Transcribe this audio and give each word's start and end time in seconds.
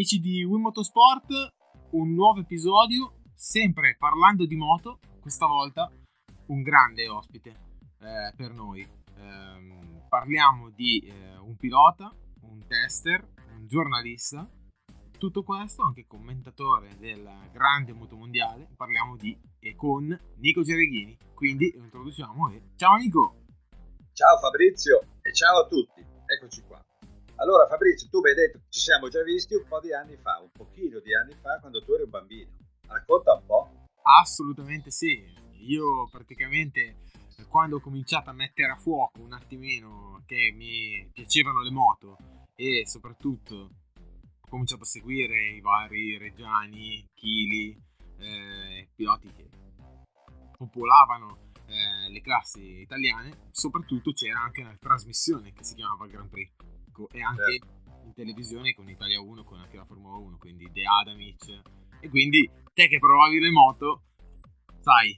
Amici 0.00 0.18
di 0.18 0.42
Wii 0.42 0.62
Motorsport, 0.62 1.28
un 1.90 2.14
nuovo 2.14 2.40
episodio, 2.40 3.20
sempre 3.34 3.96
parlando 3.98 4.46
di 4.46 4.56
moto, 4.56 4.98
questa 5.20 5.44
volta 5.44 5.92
un 6.46 6.62
grande 6.62 7.06
ospite 7.06 7.50
eh, 7.98 8.32
per 8.34 8.54
noi. 8.54 8.80
Eh, 8.80 10.06
parliamo 10.08 10.70
di 10.70 11.00
eh, 11.00 11.36
un 11.36 11.54
pilota, 11.54 12.10
un 12.44 12.66
tester, 12.66 13.28
un 13.58 13.66
giornalista, 13.66 14.48
tutto 15.18 15.42
questo 15.42 15.82
anche 15.82 16.06
commentatore 16.06 16.96
del 16.96 17.30
grande 17.52 17.92
moto 17.92 18.16
mondiale. 18.16 18.70
Parliamo 18.74 19.16
di 19.16 19.38
e 19.58 19.74
con 19.74 20.18
Nico 20.38 20.62
Gereghini. 20.62 21.14
Quindi 21.34 21.74
lo 21.76 21.84
introduciamo 21.84 22.48
e 22.48 22.62
ciao 22.76 22.96
Nico! 22.96 23.34
Ciao 24.14 24.38
Fabrizio 24.38 25.18
e 25.20 25.30
ciao 25.34 25.64
a 25.64 25.68
tutti, 25.68 26.02
eccoci 26.24 26.62
qua. 26.66 26.82
Allora 27.40 27.66
Fabrizio, 27.66 28.06
tu 28.10 28.20
mi 28.20 28.28
hai 28.28 28.34
detto 28.34 28.58
che 28.58 28.66
ci 28.68 28.80
siamo 28.80 29.08
già 29.08 29.22
visti 29.22 29.54
un 29.54 29.64
po' 29.66 29.80
di 29.80 29.94
anni 29.94 30.14
fa, 30.18 30.38
un 30.40 30.50
pochino 30.52 31.00
di 31.00 31.14
anni 31.14 31.34
fa, 31.40 31.58
quando 31.58 31.82
tu 31.82 31.92
eri 31.92 32.02
un 32.02 32.10
bambino. 32.10 32.50
Racconta 32.86 33.32
un 33.32 33.46
po'. 33.46 33.86
Assolutamente 34.20 34.90
sì. 34.90 35.24
Io 35.60 36.06
praticamente 36.10 36.96
quando 37.48 37.76
ho 37.76 37.80
cominciato 37.80 38.28
a 38.28 38.34
mettere 38.34 38.72
a 38.72 38.76
fuoco 38.76 39.22
un 39.22 39.32
attimino 39.32 40.22
che 40.26 40.52
mi 40.54 41.08
piacevano 41.14 41.62
le 41.62 41.70
moto 41.70 42.18
e 42.54 42.82
soprattutto 42.86 43.54
ho 43.54 44.48
cominciato 44.50 44.82
a 44.82 44.86
seguire 44.86 45.52
i 45.52 45.62
vari 45.62 46.18
Reggiani, 46.18 47.08
Chili, 47.14 47.74
eh, 48.18 48.90
piloti 48.94 49.32
che 49.32 49.48
popolavano 50.58 51.52
eh, 51.66 52.10
le 52.10 52.20
classi 52.20 52.80
italiane, 52.82 53.48
soprattutto 53.50 54.12
c'era 54.12 54.42
anche 54.42 54.60
una 54.60 54.76
trasmissione 54.78 55.54
che 55.54 55.64
si 55.64 55.74
chiamava 55.74 56.06
Grand 56.06 56.28
Prix 56.28 56.50
e 57.08 57.22
anche 57.22 57.58
certo. 57.58 58.04
in 58.04 58.12
televisione 58.14 58.74
con 58.74 58.88
Italia 58.88 59.20
1, 59.20 59.44
con 59.44 59.58
anche 59.58 59.76
la 59.76 59.84
Formula 59.84 60.16
1, 60.16 60.38
quindi 60.38 60.70
The 60.72 60.82
Adamic. 60.84 61.62
E 62.00 62.08
quindi 62.08 62.50
te 62.72 62.88
che 62.88 62.98
provavi 62.98 63.38
le 63.38 63.50
moto, 63.50 64.02
sai, 64.80 65.16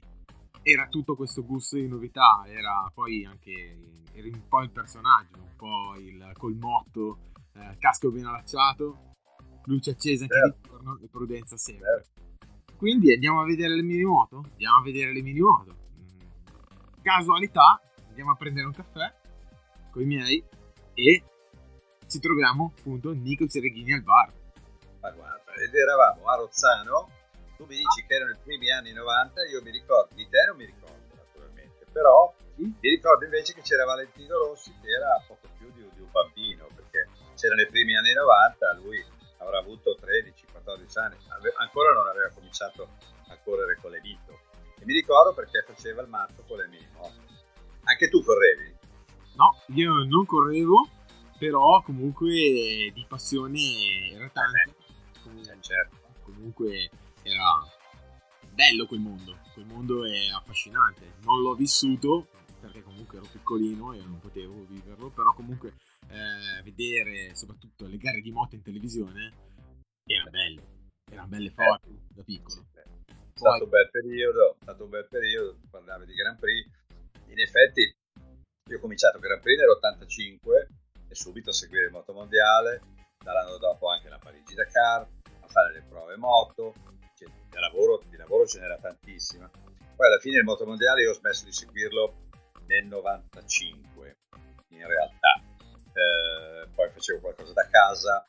era 0.61 0.87
tutto 0.87 1.15
questo 1.15 1.43
gusto 1.43 1.75
di 1.75 1.87
novità, 1.87 2.43
era 2.47 2.89
poi 2.93 3.25
anche 3.25 3.77
eri 4.13 4.29
un 4.29 4.47
po' 4.47 4.61
il 4.61 4.71
personaggio, 4.71 5.37
un 5.37 5.55
po' 5.55 5.95
il 5.97 6.31
col 6.37 6.55
motto, 6.55 7.31
eh, 7.53 7.77
casco 7.79 8.11
ben 8.11 8.25
allacciato, 8.25 9.13
luce 9.65 9.91
accesa 9.91 10.23
anche 10.23 10.35
certo. 10.35 10.57
di 10.61 10.67
giorno 10.69 10.99
e 11.01 11.07
prudenza 11.07 11.57
sempre. 11.57 12.03
Certo. 12.03 12.75
Quindi 12.77 13.13
andiamo 13.13 13.41
a 13.41 13.45
vedere 13.45 13.75
le 13.75 13.81
mini 13.81 14.03
moto? 14.03 14.43
Andiamo 14.51 14.77
a 14.77 14.81
vedere 14.81 15.13
le 15.13 15.21
mini 15.21 15.39
moto. 15.39 15.75
Mm. 15.99 17.01
Casualità, 17.01 17.81
andiamo 18.07 18.31
a 18.31 18.35
prendere 18.35 18.65
un 18.65 18.73
caffè 18.73 19.13
con 19.91 20.01
i 20.01 20.05
miei 20.05 20.43
e 20.93 21.23
ci 22.13 22.19
troviamo 22.19 22.73
appunto 22.77 23.11
Nico 23.11 23.47
Cereghini 23.47 23.93
al 23.93 24.03
bar. 24.03 24.29
Ma 25.01 25.09
guarda, 25.09 25.51
ed 25.53 25.73
eravamo 25.73 26.29
a 26.29 26.35
Rozzano, 26.35 27.09
tu 27.57 27.65
mi 27.65 27.75
dici 27.75 28.05
che 28.05 28.13
erano 28.13 28.31
i 28.31 28.37
primi 28.37 28.69
anni 28.69 28.93
90, 28.93 29.45
io 29.49 29.63
mi 29.63 29.71
ricordo, 29.71 30.13
di 30.13 30.29
te 30.29 30.45
non 30.45 30.57
mi 30.57 30.65
ricordo 30.65 31.09
naturalmente, 31.17 31.87
però 31.91 32.31
sì? 32.55 32.61
mi 32.61 32.89
ricordo 32.89 33.25
invece 33.25 33.53
che 33.55 33.61
c'era 33.61 33.85
Valentino 33.85 34.37
Rossi 34.37 34.71
che 34.79 34.89
era 34.89 35.23
poco 35.25 35.49
più 35.57 35.71
di, 35.73 35.89
di 35.95 36.01
un 36.01 36.11
bambino, 36.11 36.67
perché 36.75 37.09
c'erano 37.33 37.61
i 37.61 37.67
primi 37.67 37.97
anni 37.97 38.13
90, 38.13 38.73
lui 38.83 39.03
avrà 39.39 39.57
avuto 39.57 39.97
13-14 39.99 40.99
anni, 40.99 41.17
ancora 41.57 41.93
non 41.93 42.07
aveva 42.07 42.29
cominciato 42.29 42.89
a 43.29 43.37
correre 43.43 43.75
con 43.81 43.89
le 43.89 44.01
Vito. 44.01 44.39
E 44.79 44.85
mi 44.85 44.93
ricordo 44.93 45.33
perché 45.33 45.65
faceva 45.65 46.03
il 46.03 46.09
matto 46.09 46.43
con 46.47 46.57
le 46.57 46.67
mie 46.67 46.87
moto. 46.93 47.21
Anche 47.85 48.07
tu 48.07 48.23
correvi? 48.23 48.77
No, 49.33 49.57
io 49.73 50.03
non 50.03 50.27
correvo, 50.27 50.87
però 51.43 51.81
comunque 51.81 52.31
di 52.93 53.05
passione 53.05 53.59
era 54.13 54.29
tanto. 54.29 54.75
Comunque, 55.23 55.51
eh, 55.51 55.61
certo. 55.61 55.97
comunque 56.21 56.89
era 57.21 57.67
bello 58.49 58.85
quel 58.85 59.01
mondo, 59.01 59.37
quel 59.53 59.65
mondo 59.65 60.05
è 60.05 60.29
affascinante. 60.33 61.15
Non 61.23 61.41
l'ho 61.41 61.53
vissuto 61.53 62.27
perché 62.61 62.81
comunque 62.81 63.17
ero 63.17 63.27
piccolino 63.29 63.91
e 63.91 63.97
non 63.97 64.19
potevo 64.19 64.65
viverlo, 64.69 65.09
però 65.09 65.33
comunque 65.33 65.73
eh, 66.07 66.61
vedere 66.63 67.35
soprattutto 67.35 67.87
le 67.87 67.97
gare 67.97 68.21
di 68.21 68.31
moto 68.31 68.55
in 68.55 68.61
televisione 68.61 69.33
era 70.05 70.29
bello, 70.29 70.61
erano 71.11 71.27
belle 71.27 71.51
forti 71.51 71.89
eh, 71.89 72.13
da 72.13 72.23
piccolo. 72.23 72.67
È 72.71 73.37
stato 73.37 73.65
un 73.65 73.69
bel 73.69 73.89
periodo, 73.91 74.55
è 74.59 74.63
stato 74.63 74.83
un 74.85 74.89
bel 74.91 75.07
periodo, 75.09 75.57
parlavi 75.69 76.05
di 76.05 76.13
Grand 76.13 76.39
Prix. 76.39 76.69
In 77.27 77.39
effetti 77.39 77.93
io 78.69 78.77
ho 78.77 78.79
cominciato 78.79 79.19
Grand 79.19 79.41
Prix 79.41 79.57
nell'85 79.59 80.82
e 81.13 81.15
subito 81.15 81.51
a 81.51 81.53
seguire 81.53 81.85
il 81.85 81.91
motomondiale, 81.91 82.81
dall'anno 83.23 83.57
dopo 83.57 83.89
anche 83.89 84.09
la 84.09 84.17
Parigi-Dakar, 84.17 85.07
a 85.41 85.47
fare 85.47 85.71
le 85.71 85.83
prove 85.87 86.17
moto, 86.17 86.73
che 87.15 87.25
di 87.25 87.59
lavoro, 87.59 88.01
di 88.09 88.17
lavoro 88.17 88.47
ce 88.47 88.59
n'era 88.59 88.77
tantissima. 88.77 89.47
Poi 89.95 90.07
alla 90.07 90.17
fine 90.19 90.39
il 90.39 90.43
motomondiale 90.43 91.03
io 91.03 91.11
ho 91.11 91.13
smesso 91.13 91.45
di 91.45 91.53
seguirlo 91.53 92.29
nel 92.65 92.85
95, 92.85 94.17
in 94.69 94.87
realtà. 94.87 95.39
Eh, 95.93 96.67
poi 96.73 96.89
facevo 96.89 97.19
qualcosa 97.19 97.53
da 97.53 97.67
casa, 97.69 98.27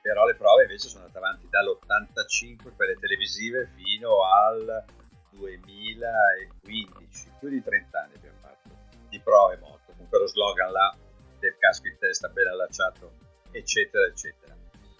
però 0.00 0.24
le 0.24 0.36
prove 0.36 0.62
invece 0.62 0.88
sono 0.88 1.02
andate 1.04 1.18
avanti 1.18 1.48
dall'85, 1.50 2.76
quelle 2.76 2.94
televisive, 2.94 3.72
fino 3.74 4.22
al 4.22 4.84
2015, 5.30 7.32
più 7.40 7.48
di 7.48 7.60
30 7.60 8.00
anni 8.00 8.14
abbiamo 8.14 8.38
fatto 8.38 8.70
di 9.08 9.20
prove 9.20 9.56
moto, 9.56 9.92
con 9.96 10.08
quello 10.08 10.28
slogan 10.28 10.70
là 10.70 10.96
del 11.40 11.56
casco 11.58 11.88
in 11.88 11.98
testa 11.98 12.28
ben 12.28 12.46
allacciato, 12.46 13.14
eccetera, 13.50 14.04
eccetera. 14.04 14.56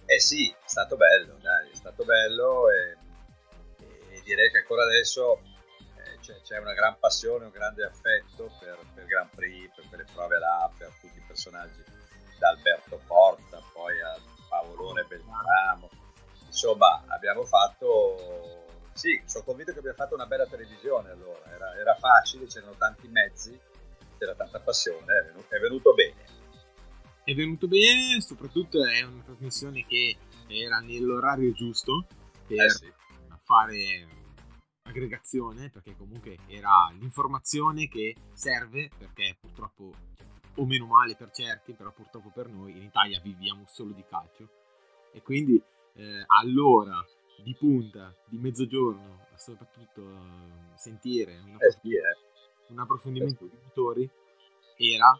Eh 0.07 0.19
sì, 0.19 0.51
è 0.51 0.69
stato 0.69 0.97
bello, 0.97 1.37
dai, 1.41 1.71
è 1.71 1.75
stato 1.75 2.05
bello 2.05 2.69
e, 2.71 2.97
e 4.11 4.21
direi 4.25 4.51
che 4.51 4.59
ancora 4.59 4.83
adesso 4.83 5.41
eh, 5.97 6.19
c'è, 6.21 6.41
c'è, 6.43 6.59
una 6.59 6.75
gran 6.75 6.99
passione, 6.99 7.45
un 7.45 7.53
grande 7.53 7.85
affetto 7.85 8.51
per, 8.59 8.79
per 8.93 9.05
Grand 9.05 9.31
Prix, 9.33 9.73
per 9.77 9.85
quelle 9.89 10.05
prove 10.13 10.39
là, 10.39 10.69
per 10.77 10.91
tutti 11.01 11.17
i 11.17 11.25
personaggi, 11.25 11.85
da 12.39 12.49
Alberto 12.49 13.01
Porta, 13.07 13.63
poi 13.73 14.01
a 14.01 14.19
Paolone 14.49 15.05
Beltramo. 15.05 15.89
Insomma, 16.47 17.05
abbiamo 17.07 17.45
fatto 17.45 18.67
sì, 18.93 19.21
sono 19.25 19.45
convinto 19.45 19.73
che 19.73 19.79
abbiamo 19.79 19.97
fatto 19.97 20.15
una 20.15 20.27
bella 20.27 20.47
televisione 20.47 21.11
allora, 21.11 21.41
era, 21.55 21.75
era 21.77 21.95
facile, 21.95 22.47
c'erano 22.47 22.75
tanti 22.77 23.09
mezzi, 23.09 23.59
c'era 24.21 24.35
tanta 24.35 24.61
passione, 24.61 25.19
è 25.19 25.25
venuto, 25.25 25.55
è 25.55 25.59
venuto 25.59 25.95
bene. 25.95 26.25
È 27.25 27.35
venuto 27.35 27.67
bene, 27.67 28.21
soprattutto 28.21 28.85
è 28.85 29.03
una 29.03 29.23
trasmissione 29.23 29.87
che 29.87 30.17
era 30.47 30.79
nell'orario 30.81 31.53
giusto 31.53 32.07
per 32.47 32.67
eh 32.67 32.71
sì. 32.71 32.93
fare 33.43 34.07
aggregazione, 34.83 35.71
perché 35.71 35.97
comunque 35.97 36.37
era 36.49 36.93
l'informazione 36.99 37.89
che 37.89 38.15
serve, 38.35 38.91
perché 38.99 39.39
purtroppo, 39.41 39.95
o 40.57 40.67
meno 40.67 40.85
male 40.85 41.17
per 41.17 41.31
certi, 41.31 41.73
però 41.73 41.91
purtroppo 41.93 42.31
per 42.31 42.49
noi 42.49 42.77
in 42.77 42.83
Italia 42.83 43.21
viviamo 43.21 43.65
solo 43.67 43.93
di 43.93 44.05
calcio. 44.07 44.49
E 45.13 45.23
quindi 45.23 45.61
eh, 45.95 46.25
all'ora 46.27 47.03
di 47.43 47.55
punta, 47.55 48.15
di 48.27 48.37
mezzogiorno, 48.37 49.29
soprattutto 49.37 50.03
eh, 50.03 50.77
sentire 50.77 51.39
una 51.39 51.57
eh 51.57 51.71
sì, 51.71 51.95
eh 51.95 52.30
un 52.71 52.79
approfondimento 52.79 53.45
di 53.45 53.57
motori 53.63 54.09
era 54.77 55.19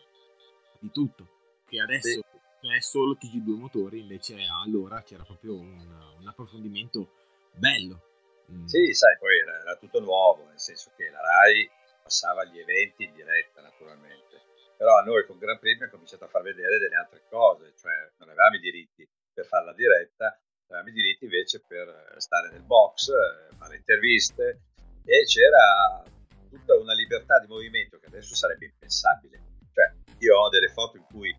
di 0.79 0.91
tutto, 0.91 1.27
che 1.67 1.81
adesso 1.81 2.09
sì. 2.09 2.75
è 2.75 2.81
solo 2.81 3.17
TG2 3.21 3.57
motori, 3.57 4.01
invece 4.01 4.37
allora 4.65 5.03
c'era 5.03 5.25
proprio 5.25 5.55
un, 5.55 5.79
un 6.19 6.27
approfondimento 6.27 7.13
bello. 7.53 8.09
Mm. 8.51 8.65
Sì, 8.65 8.93
sai, 8.95 9.17
poi 9.19 9.39
era, 9.39 9.61
era, 9.61 9.77
tutto 9.77 10.01
nuovo, 10.01 10.47
nel 10.47 10.59
senso 10.59 10.91
che 10.97 11.11
la 11.11 11.21
RAI 11.21 11.71
passava 12.03 12.45
gli 12.45 12.59
eventi 12.59 13.05
in 13.05 13.13
diretta 13.15 13.61
naturalmente, 13.61 14.41
però 14.77 14.99
a 14.99 15.03
noi 15.03 15.27
con 15.27 15.39
Gran 15.39 15.59
Premio 15.59 15.87
ha 15.87 15.91
cominciato 15.91 16.25
a 16.25 16.29
far 16.29 16.43
vedere 16.43 16.79
delle 16.79 16.97
altre 16.97 17.23
cose, 17.29 17.75
cioè 17.77 18.11
non 18.19 18.31
avevamo 18.31 18.57
i 18.57 18.61
diritti 18.61 19.07
per 19.33 19.47
fare 19.47 19.67
la 19.67 19.75
diretta, 19.75 20.41
avevamo 20.67 20.89
i 20.89 20.93
diritti 20.93 21.25
invece 21.25 21.63
per 21.67 22.15
stare 22.17 22.51
nel 22.51 22.63
box, 22.63 23.09
eh, 23.09 23.55
fare 23.57 23.77
interviste 23.77 24.63
e 25.05 25.25
c'era 25.25 26.03
tutta 26.51 26.75
una 26.75 26.93
libertà 26.93 27.39
di 27.39 27.47
movimento 27.47 27.99
che 27.99 28.07
adesso 28.07 28.35
sarebbe 28.35 28.67
impensabile. 28.67 29.41
Cioè, 29.73 29.95
io 30.19 30.37
ho 30.37 30.49
delle 30.49 30.69
foto 30.69 30.97
in 30.97 31.05
cui 31.05 31.35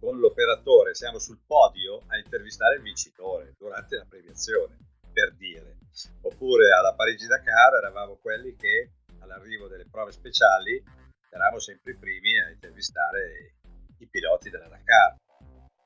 con 0.00 0.18
l'operatore 0.18 0.94
siamo 0.94 1.18
sul 1.18 1.40
podio 1.46 2.02
a 2.06 2.16
intervistare 2.16 2.76
il 2.76 2.82
vincitore 2.82 3.54
durante 3.58 3.96
la 3.96 4.06
premiazione, 4.08 4.76
per 5.12 5.34
dire. 5.34 5.78
Oppure 6.22 6.72
alla 6.72 6.94
Parigi-Dakar 6.94 7.74
eravamo 7.74 8.16
quelli 8.16 8.56
che 8.56 8.92
all'arrivo 9.18 9.68
delle 9.68 9.86
prove 9.88 10.10
speciali 10.10 10.82
eravamo 11.30 11.58
sempre 11.58 11.92
i 11.92 11.96
primi 11.96 12.40
a 12.40 12.50
intervistare 12.50 13.54
i 13.98 14.06
piloti 14.08 14.50
della 14.50 14.68
Dakar. 14.68 15.16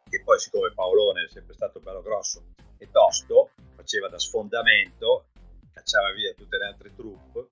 Che 0.09 0.23
poi, 0.23 0.39
siccome 0.39 0.73
Paolone 0.73 1.25
è 1.25 1.29
sempre 1.29 1.55
stato 1.55 1.81
bello 1.81 2.03
grosso 2.03 2.55
e 2.79 2.89
tosto, 2.91 3.51
faceva 3.75 4.09
da 4.09 4.19
sfondamento, 4.19 5.27
cacciava 5.73 6.13
via 6.13 6.33
tutte 6.35 6.59
le 6.59 6.67
altre 6.67 6.95
troupe 6.95 7.49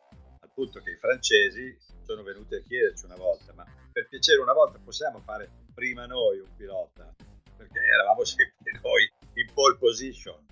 punto 0.55 0.81
che 0.81 0.91
i 0.91 0.97
francesi 0.97 1.77
sono 2.05 2.23
venuti 2.23 2.55
a 2.55 2.63
chiederci 2.63 3.05
una 3.05 3.17
volta, 3.17 3.53
ma 3.53 3.67
per 3.93 4.09
piacere 4.09 4.41
una 4.41 4.53
volta 4.53 4.79
possiamo 4.79 5.21
fare 5.21 5.51
prima 5.75 6.07
noi 6.07 6.39
un 6.39 6.55
pilota? 6.57 7.13
Perché 7.57 7.79
eravamo 7.81 8.25
sempre 8.25 8.81
noi 8.81 9.13
in 9.35 9.53
pole 9.53 9.77
position 9.77 10.47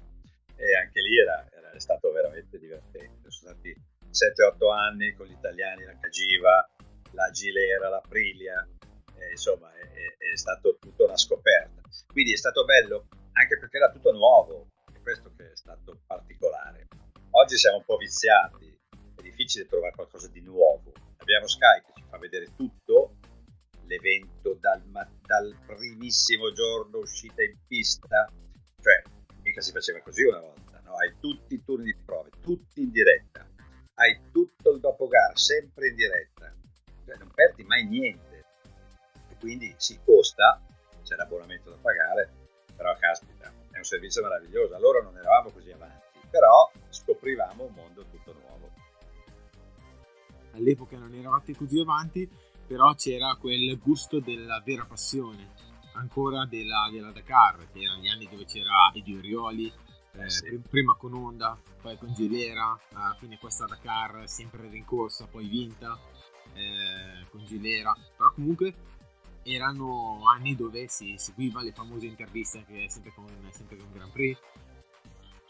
e 0.56 0.76
anche 0.76 1.00
lì 1.00 1.18
era, 1.18 1.48
era 1.50 1.78
stato 1.78 2.10
veramente 2.12 2.58
divertente. 2.58 3.30
Sono 3.30 3.54
stati 3.54 3.74
7-8 4.10 4.72
anni 4.72 5.14
con 5.14 5.26
gli 5.26 5.32
italiani, 5.32 5.84
la 5.84 5.98
Cagiva, 5.98 6.68
la 7.12 7.30
Gilera, 7.30 7.88
la 7.88 8.02
Prilia, 8.06 8.66
eh, 9.16 9.30
insomma 9.30 9.72
è, 9.74 9.80
è, 9.80 10.32
è 10.32 10.36
stato 10.36 10.76
tutta 10.80 11.04
una 11.04 11.16
scoperta. 11.16 11.80
Quindi 12.10 12.32
è 12.32 12.36
stato 12.36 12.64
bello 12.64 13.08
anche 13.32 13.58
perché 13.58 13.76
era 13.78 13.90
tutto 13.90 14.12
nuovo, 14.12 14.68
è 14.92 15.00
questo 15.00 15.32
che 15.36 15.52
è 15.52 15.56
stato 15.56 16.00
particolare. 16.06 16.88
Oggi 17.30 17.56
siamo 17.56 17.78
un 17.78 17.84
po' 17.84 17.96
viziati, 17.96 18.71
difficile 19.22 19.66
trovare 19.66 19.94
qualcosa 19.94 20.28
di 20.28 20.40
nuovo. 20.40 20.92
Abbiamo 21.18 21.46
Sky 21.46 21.82
che 21.86 21.92
ci 21.94 22.04
fa 22.08 22.18
vedere 22.18 22.54
tutto, 22.56 23.16
l'evento 23.86 24.56
dal, 24.60 24.82
dal 25.22 25.56
primissimo 25.66 26.52
giorno 26.52 26.98
uscita 26.98 27.42
in 27.42 27.56
pista, 27.66 28.30
cioè 28.80 29.02
mica 29.42 29.60
si 29.60 29.72
faceva 29.72 30.00
così 30.00 30.24
una 30.24 30.40
volta, 30.40 30.80
no? 30.84 30.94
hai 30.96 31.14
tutti 31.20 31.54
i 31.54 31.64
turni 31.64 31.84
di 31.84 31.96
prove, 32.04 32.30
tutti 32.40 32.82
in 32.82 32.90
diretta, 32.90 33.46
hai 33.94 34.30
tutto 34.32 34.70
il 34.70 34.80
dopo 34.80 35.06
gara 35.08 35.36
sempre 35.36 35.88
in 35.88 35.94
diretta, 35.94 36.54
cioè 37.04 37.16
non 37.18 37.30
perdi 37.34 37.64
mai 37.64 37.86
niente 37.86 38.44
e 39.28 39.36
quindi 39.38 39.74
si 39.76 39.98
costa, 40.04 40.60
c'è 41.02 41.16
l'abbonamento 41.16 41.70
da 41.70 41.76
pagare, 41.80 42.30
però 42.76 42.96
caspita, 42.96 43.52
è 43.70 43.78
un 43.78 43.84
servizio 43.84 44.22
meraviglioso, 44.22 44.74
allora 44.74 45.02
non 45.02 45.16
eravamo 45.16 45.50
così 45.50 45.70
avanti, 45.70 46.26
però 46.30 46.70
scoprivamo 46.88 47.64
un 47.64 47.72
mondo. 47.74 48.01
All'epoca 50.52 50.98
non 50.98 51.14
eravate 51.14 51.54
così 51.54 51.80
avanti, 51.80 52.28
però 52.66 52.94
c'era 52.94 53.36
quel 53.36 53.78
gusto 53.78 54.20
della 54.20 54.62
vera 54.64 54.84
passione 54.84 55.50
ancora 55.94 56.46
della, 56.46 56.88
della 56.90 57.10
Dakar, 57.10 57.70
che 57.70 57.80
erano 57.80 58.00
gli 58.00 58.08
anni 58.08 58.28
dove 58.28 58.44
c'era 58.44 58.90
Eddie 58.94 59.18
Orioli, 59.18 59.72
eh, 60.14 60.30
sì. 60.30 60.60
prima 60.68 60.94
con 60.94 61.14
Honda, 61.14 61.58
poi 61.80 61.96
con 61.96 62.12
Gilera, 62.14 62.78
a 62.92 63.16
fine 63.18 63.38
questa 63.38 63.66
Dakar 63.66 64.28
sempre 64.28 64.68
rincorsa, 64.68 65.26
poi 65.26 65.46
vinta 65.48 65.98
eh, 66.54 67.26
con 67.30 67.44
Gilera, 67.44 67.94
però 68.16 68.32
comunque 68.32 68.74
erano 69.42 70.22
anni 70.28 70.54
dove 70.54 70.86
si 70.86 71.14
seguiva 71.18 71.62
le 71.62 71.72
famose 71.72 72.06
interviste 72.06 72.64
che 72.64 72.86
sempre 72.88 73.12
con, 73.14 73.26
sempre 73.50 73.76
con 73.76 73.90
Grand 73.92 74.12
Prix. 74.12 74.38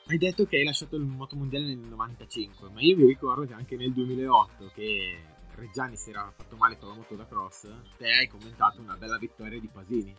Hai 0.05 0.19
detto 0.19 0.47
che 0.47 0.57
hai 0.57 0.65
lasciato 0.65 0.97
il 0.97 1.05
motomondiale 1.05 1.67
nel 1.67 1.79
95, 1.79 2.71
ma 2.71 2.81
io 2.81 2.97
mi 2.97 3.07
ricordo 3.07 3.47
che 3.47 3.55
anche 3.55 3.77
nel 3.77 3.93
2008 3.93 4.73
che 4.75 5.23
Reggiani 5.55 5.97
si 5.97 6.11
era 6.11 6.31
fatto 6.37 6.57
male 6.57 6.77
con 6.77 6.89
la 6.89 6.95
moto 6.95 7.15
da 7.15 7.27
cross, 7.27 7.69
te 7.97 8.11
hai 8.11 8.27
commentato 8.27 8.81
una 8.81 8.97
bella 8.97 9.17
vittoria 9.17 9.61
di 9.61 9.69
Pasini 9.69 10.15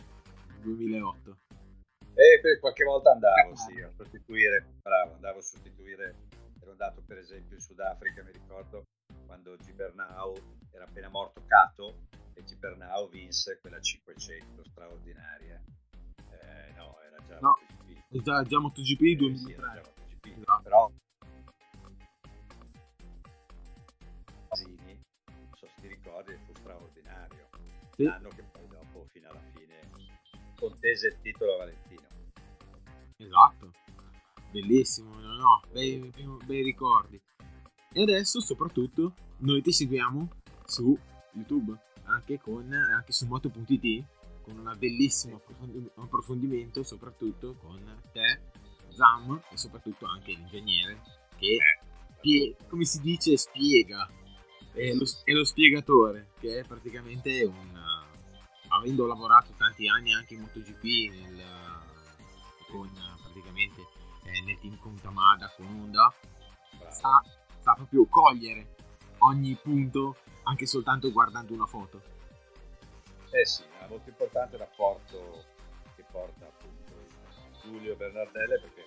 nel 0.47 0.61
2008. 0.61 1.37
E 2.15 2.39
per 2.41 2.59
qualche 2.59 2.85
volta 2.85 3.11
andavo, 3.11 3.55
sì, 3.55 3.81
a 3.81 3.91
sostituire, 3.97 4.65
bravo, 4.81 5.15
andavo 5.15 5.39
a 5.39 5.41
sostituire, 5.41 6.15
ero 6.61 6.71
andato 6.71 7.03
per 7.05 7.17
esempio 7.17 7.57
in 7.57 7.61
Sudafrica, 7.61 8.23
mi 8.23 8.31
ricordo, 8.31 8.85
quando 9.25 9.57
Gibernau 9.57 10.33
era 10.71 10.85
appena 10.85 11.09
morto 11.09 11.43
Cato 11.45 12.07
e 12.33 12.43
Gibernau 12.43 13.09
vinse 13.09 13.59
quella 13.59 13.81
500 13.81 14.63
straordinaria. 14.63 15.61
Eh, 16.31 16.71
no, 16.77 16.97
era 17.01 17.17
già 17.27 17.39
no. 17.41 17.57
Già, 18.21 18.43
già 18.43 18.59
MotoGP 18.59 19.01
eh, 19.01 19.15
2003. 19.15 19.81
Sì, 20.21 20.29
MotoGP. 20.29 20.37
Esatto. 20.37 20.61
Però 20.63 20.91
ricordi 26.13 26.37
fu 26.45 26.53
straordinario. 26.55 27.49
Sì. 27.95 28.03
L'anno 28.03 28.29
che 28.29 28.43
poi 28.51 28.67
dopo, 28.67 29.05
fino 29.11 29.29
alla 29.29 29.41
fine, 29.53 29.79
contese 30.55 31.07
il 31.07 31.17
titolo 31.21 31.53
a 31.53 31.57
Valentino. 31.57 32.01
Esatto, 33.17 33.71
bellissimo, 34.51 35.13
no, 35.19 35.35
no, 35.35 35.61
bei, 35.71 36.11
bei 36.45 36.63
ricordi. 36.63 37.21
E 37.93 38.01
adesso, 38.01 38.39
soprattutto, 38.41 39.13
noi 39.37 39.61
ti 39.61 39.71
seguiamo 39.71 40.27
su 40.65 40.97
YouTube, 41.33 41.77
anche, 42.05 42.39
con, 42.39 42.71
anche 42.73 43.11
su 43.11 43.25
moto.it, 43.27 44.05
con 44.43 44.57
un 44.57 44.75
bellissimo 44.77 45.41
approfondimento, 45.95 46.83
soprattutto 46.83 47.55
con 47.55 48.01
te, 48.11 48.41
Zam, 48.93 49.41
e 49.49 49.57
soprattutto 49.57 50.05
anche 50.05 50.33
l'ingegnere, 50.33 51.01
che, 51.37 51.57
eh, 52.21 52.55
come 52.67 52.85
si 52.85 53.01
dice, 53.01 53.37
spiega 53.37 54.07
è 54.73 54.93
lo, 54.93 55.05
è 55.23 55.31
lo 55.31 55.43
spiegatore, 55.43 56.31
che 56.39 56.59
è 56.59 56.63
praticamente 56.65 57.43
un... 57.43 57.81
avendo 58.69 59.05
lavorato 59.05 59.53
tanti 59.57 59.87
anni 59.87 60.13
anche 60.13 60.33
in 60.33 60.41
MotoGP 60.41 60.83
nel, 60.83 61.43
con 62.69 62.89
praticamente 63.21 63.81
eh, 64.23 64.41
nel 64.41 64.59
team 64.59 64.77
con 64.77 64.99
Tamada, 64.99 65.51
con 65.55 65.67
Honda, 65.67 66.13
sa, 66.89 67.21
sa 67.61 67.73
proprio 67.73 68.05
cogliere 68.05 68.75
ogni 69.19 69.57
punto 69.61 70.17
anche 70.43 70.65
soltanto 70.65 71.11
guardando 71.11 71.53
una 71.53 71.67
foto. 71.67 72.12
Eh 73.35 73.45
sì, 73.47 73.63
è 73.63 73.87
molto 73.87 74.09
importante 74.09 74.55
il 74.55 74.61
rapporto 74.61 75.43
che 75.95 76.03
porta 76.11 76.45
appunto 76.45 76.93
Giulio 77.63 77.95
Bernardelle 77.95 78.59
perché 78.59 78.85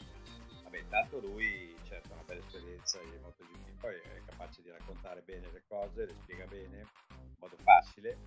vabbè, 0.63 0.79
intanto 0.79 1.19
lui 1.19 1.77
certo 1.83 2.13
ha 2.13 2.15
una 2.15 2.23
bella 2.23 2.45
esperienza 2.47 3.01
in 3.01 3.21
MotoGP, 3.23 3.81
poi 3.81 3.97
è 3.97 4.23
capace 4.25 4.63
di 4.63 4.71
raccontare 4.71 5.23
bene 5.23 5.51
le 5.51 5.65
cose, 5.67 6.07
le 6.07 6.15
spiega 6.15 6.47
bene 6.47 6.79
in 6.79 7.35
modo 7.41 7.57
facile 7.57 8.19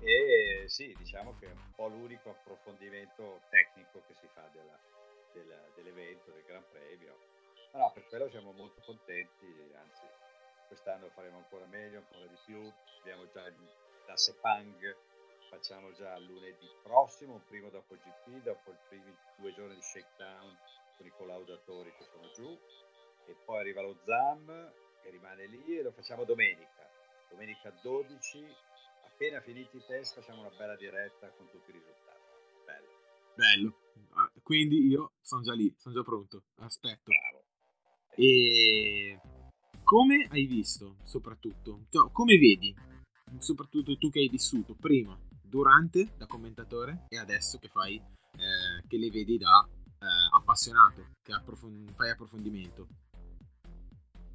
e 0.00 0.64
sì, 0.66 0.92
diciamo 0.98 1.36
che 1.38 1.46
è 1.46 1.52
un 1.52 1.70
po' 1.76 1.86
l'unico 1.86 2.30
approfondimento 2.30 3.42
tecnico 3.48 4.02
che 4.08 4.14
si 4.14 4.26
fa 4.34 4.48
della, 4.52 4.76
della, 5.32 5.62
dell'evento, 5.76 6.32
del 6.32 6.42
Gran 6.42 6.64
Premio. 6.68 7.16
Ma 7.72 7.78
no, 7.78 7.92
per 7.92 8.04
quello 8.08 8.28
siamo 8.28 8.50
molto 8.50 8.82
contenti, 8.84 9.46
anzi 9.76 10.02
quest'anno 10.66 11.10
faremo 11.10 11.36
ancora 11.36 11.64
meglio, 11.66 11.98
ancora 11.98 12.26
di 12.26 12.36
più. 12.44 12.72
Abbiamo 12.98 13.28
già 13.30 13.48
da 14.04 14.16
Sepang, 14.16 15.12
facciamo 15.54 15.92
già 15.92 16.18
lunedì 16.18 16.66
prossimo, 16.82 17.40
primo 17.46 17.70
dopo 17.70 17.94
GP, 17.94 18.42
dopo 18.42 18.72
i 18.72 18.76
primi 18.88 19.16
due 19.38 19.54
giorni 19.54 19.76
di 19.76 19.82
shakedown 19.82 20.50
con 20.96 21.06
i 21.06 21.10
collaudatori 21.10 21.92
che 21.96 22.04
sono 22.10 22.28
giù 22.34 22.58
e 23.26 23.36
poi 23.44 23.60
arriva 23.60 23.80
lo 23.80 23.96
ZAM 24.04 24.72
che 25.00 25.10
rimane 25.10 25.46
lì 25.46 25.78
e 25.78 25.82
lo 25.82 25.92
facciamo 25.92 26.24
domenica. 26.24 26.90
Domenica 27.30 27.70
12, 27.82 28.44
appena 29.06 29.40
finiti 29.40 29.76
i 29.76 29.84
test 29.86 30.14
facciamo 30.14 30.40
una 30.40 30.50
bella 30.56 30.74
diretta 30.74 31.30
con 31.30 31.48
tutti 31.48 31.70
i 31.70 31.72
risultati. 31.72 32.20
Bello. 32.64 32.88
Bello. 33.36 33.78
Ah, 34.14 34.32
quindi 34.42 34.88
io 34.88 35.12
sono 35.20 35.42
già 35.42 35.54
lì, 35.54 35.72
sono 35.78 35.94
già 35.94 36.02
pronto. 36.02 36.42
Aspetto. 36.56 37.12
Bravo. 37.12 37.44
E 38.16 39.20
come 39.84 40.26
hai 40.30 40.46
visto, 40.46 40.96
soprattutto, 41.04 41.84
cioè, 41.90 42.10
come 42.10 42.38
vedi, 42.38 42.74
soprattutto 43.38 43.96
tu 43.96 44.10
che 44.10 44.20
hai 44.20 44.28
vissuto 44.28 44.74
prima, 44.74 45.18
durante 45.54 46.08
da 46.16 46.26
commentatore 46.26 47.04
e 47.06 47.16
adesso 47.16 47.58
che 47.58 47.68
fai, 47.68 47.94
eh, 47.94 48.86
che 48.88 48.98
le 48.98 49.08
vedi 49.08 49.38
da 49.38 49.64
eh, 49.64 50.06
appassionato, 50.32 51.10
che 51.22 51.32
approfond- 51.32 51.92
fai 51.92 52.10
approfondimento. 52.10 52.88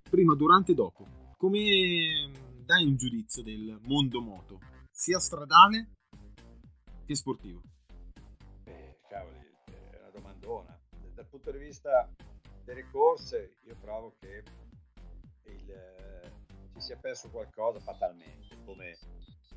Prima, 0.09 0.33
durante 0.33 0.71
e 0.71 0.75
dopo. 0.75 1.05
Come 1.35 2.31
dai 2.63 2.85
un 2.85 2.95
giudizio 2.95 3.43
del 3.43 3.81
mondo 3.83 4.21
moto, 4.21 4.59
sia 4.89 5.19
stradale 5.19 5.89
che 7.05 7.15
sportivo? 7.15 7.63
Beh, 8.63 8.99
cavoli, 9.09 9.45
è 9.65 9.97
una 9.99 10.11
domandona. 10.11 10.79
Dal 11.13 11.27
punto 11.27 11.51
di 11.51 11.57
vista 11.57 12.09
delle 12.63 12.89
corse, 12.89 13.57
io 13.65 13.75
trovo 13.81 14.15
che 14.21 14.41
il, 15.51 15.69
eh, 15.69 16.31
ci 16.75 16.79
sia 16.79 16.95
perso 16.95 17.29
qualcosa 17.29 17.81
fatalmente, 17.81 18.55
come, 18.63 18.97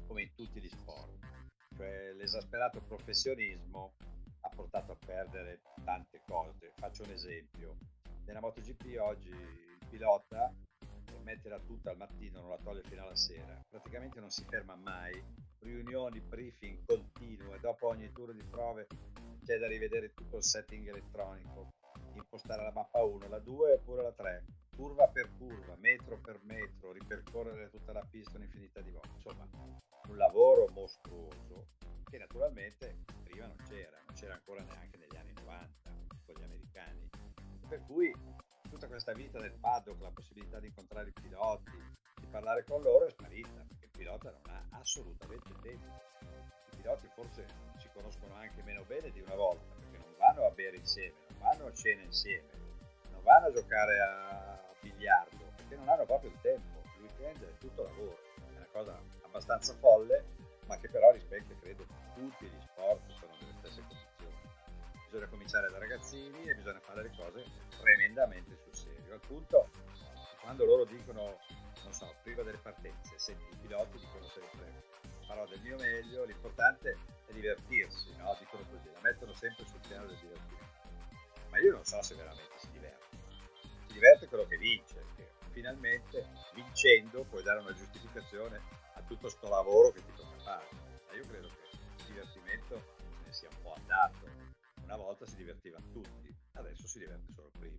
come 0.09 0.23
in 0.23 0.35
tutti 0.35 0.61
gli 0.61 0.69
sport. 0.69 1.32
Cioè, 1.77 2.13
l'esasperato 2.13 2.81
professionismo 2.81 3.95
ha 4.41 4.49
portato 4.49 4.93
a 4.93 4.97
perdere 4.97 5.61
tante 5.85 6.21
cose. 6.27 6.73
Faccio 6.77 7.03
un 7.05 7.11
esempio. 7.11 7.77
Nella 8.25 8.41
MotoGP 8.41 8.99
oggi 9.01 9.29
il 9.29 9.79
pilota 9.89 10.53
mette 11.23 11.49
la 11.49 11.59
tuta 11.59 11.91
al 11.91 11.97
mattino, 11.97 12.41
non 12.41 12.51
la 12.51 12.59
toglie 12.63 12.83
fino 12.83 13.03
alla 13.03 13.17
sera. 13.17 13.61
Praticamente 13.69 14.21
non 14.21 14.31
si 14.31 14.45
ferma 14.45 14.75
mai. 14.77 15.23
Riunioni, 15.61 16.21
briefing 16.21 16.85
continue. 16.85 17.59
Dopo 17.61 17.89
ogni 17.89 18.11
turno 18.13 18.33
di 18.33 18.43
prove 18.45 18.87
c'è 19.45 19.59
da 19.59 19.67
rivedere 19.67 20.13
tutto 20.13 20.37
il 20.37 20.45
setting 20.45 20.89
elettronico. 20.89 21.71
Impostare 22.15 22.63
la 22.63 22.73
mappa 22.73 23.03
1, 23.03 23.29
la 23.29 23.39
2 23.39 23.73
oppure 23.73 24.03
la 24.03 24.13
3. 24.13 24.45
Curva 24.75 25.09
per 25.09 25.31
curva, 25.37 25.77
metro 25.77 26.19
per 26.19 26.41
metro, 26.43 26.93
ripercorrere 26.93 27.71
tutta 27.71 27.93
la 27.93 28.07
pista 28.09 28.37
un'infinità 28.37 28.81
di 28.81 28.91
volte. 28.91 29.11
Insomma, 29.17 29.49
un 30.09 30.17
lavoro 30.17 30.67
mostruoso 30.73 31.69
che 32.05 32.19
naturalmente 32.19 33.05
prima 33.25 33.47
non 33.47 33.57
c'era, 33.67 33.99
non 34.07 34.15
c'era 34.15 34.35
ancora 34.35 34.63
neanche 34.63 34.99
negli 34.99 35.17
anni 35.17 35.33
90 35.33 35.91
con 36.27 36.35
gli 36.35 36.43
americani. 36.43 37.09
Per 37.69 37.83
cui 37.87 38.15
tutta 38.69 38.87
questa 38.87 39.13
vita 39.13 39.39
del 39.39 39.53
paddock, 39.53 40.01
la 40.01 40.11
possibilità 40.11 40.59
di 40.61 40.67
incontrare 40.67 41.09
i 41.09 41.13
piloti, 41.13 41.71
di 42.21 42.27
parlare 42.27 42.65
con 42.65 42.83
loro 42.83 43.07
è 43.07 43.11
sparita, 43.11 43.65
perché 43.67 43.85
il 43.85 43.91
pilota 43.91 44.31
non 44.31 44.43
ha 44.55 44.79
assolutamente 44.79 45.53
tempo. 45.61 46.01
I 46.73 46.77
piloti 46.77 47.09
forse 47.15 47.47
si 47.79 47.89
conoscono 47.95 48.35
anche 48.35 48.63
meno 48.63 48.85
bene 48.85 49.11
di 49.11 49.21
una 49.21 49.35
volta, 49.35 49.75
perché 49.75 49.99
non 49.99 50.15
vanno 50.19 50.47
a 50.47 50.51
bere 50.51 50.77
insieme, 50.77 51.15
non 51.29 51.32
vanno 51.43 51.67
a 51.67 51.75
cena 51.75 52.03
insieme, 52.03 52.49
non 53.11 53.23
vanno 53.23 53.47
a 53.47 53.53
giocare 53.53 54.01
a 54.01 54.61
biliardo, 54.81 55.53
perché 55.57 55.77
non 55.77 55.89
hanno 55.89 56.05
proprio 56.05 56.31
il 56.31 56.41
tempo. 56.41 56.81
Il 56.97 57.03
weekend 57.03 57.43
è 57.45 57.59
tutto 57.59 57.83
lavoro, 57.83 58.19
è 58.37 58.57
una 58.57 58.69
cosa 58.73 59.01
abbastanza 59.23 59.75
folle, 59.75 60.25
ma 60.67 60.79
che 60.79 60.89
però 60.89 61.11
rispecchia, 61.11 61.57
credo, 61.61 61.85
tutti 62.15 62.47
gli 62.47 62.61
sport 62.63 63.11
sono 63.19 63.33
nelle 63.41 63.55
stesse 63.59 63.83
condizioni. 63.87 64.37
Bisogna 65.05 65.27
cominciare 65.27 65.69
da 65.71 65.79
ragazzini 65.79 66.49
e 66.49 66.55
bisogna 66.55 66.81
fare 66.81 67.03
le 67.03 67.13
cose 67.17 67.45
tremendamente 67.81 68.57
sul 68.63 68.75
serio, 68.75 69.13
al 69.13 69.21
punto 69.21 69.71
quando 70.41 70.65
loro 70.65 70.85
dicono, 70.85 71.39
non 71.85 71.93
so, 71.93 72.13
prima 72.23 72.43
delle 72.43 72.59
partenze, 72.59 73.19
senti, 73.19 73.45
i 73.53 73.57
piloti 73.57 73.99
dicono 73.99 74.25
sempre 74.25 74.91
farò 75.33 75.47
del 75.47 75.61
mio 75.61 75.77
meglio, 75.77 76.25
l'importante 76.25 76.99
è 77.27 77.33
divertirsi, 77.33 78.15
no? 78.19 78.37
Dicono 78.39 78.65
così, 78.69 78.91
la 78.93 79.01
mettono 79.01 79.33
sempre 79.33 79.67
sul 79.67 79.81
piano 79.87 80.07
del 80.07 80.17
divertimento. 80.17 80.72
Io 81.63 81.71
non 81.71 81.85
so 81.85 82.03
se 82.03 82.17
veramente 82.17 82.59
si 82.59 82.73
diverte. 82.73 83.17
Si 83.87 83.93
diverte 83.93 84.27
quello 84.27 84.47
che 84.47 84.57
vince, 84.59 84.95
perché 84.95 85.33
finalmente 85.53 86.29
vincendo 86.55 87.23
puoi 87.23 87.45
dare 87.45 87.61
una 87.61 87.73
giustificazione 87.73 88.61
a 88.95 89.03
tutto 89.03 89.29
sto 89.29 89.49
lavoro 89.49 89.93
che 89.93 90.05
ti 90.05 90.13
tocca 90.17 90.39
fare. 90.39 90.67
Ma 91.07 91.15
io 91.15 91.25
credo 91.25 91.47
che 91.47 91.77
il 91.99 92.05
divertimento 92.07 92.97
ne 93.25 93.33
sia 93.33 93.49
un 93.49 93.63
po' 93.63 93.75
andato. 93.75 94.27
Una 94.83 94.97
volta 94.97 95.25
si 95.25 95.37
divertivano 95.37 95.89
tutti, 95.93 96.35
adesso 96.55 96.89
si 96.89 96.99
diverte 96.99 97.33
solo 97.33 97.51
prima. 97.57 97.79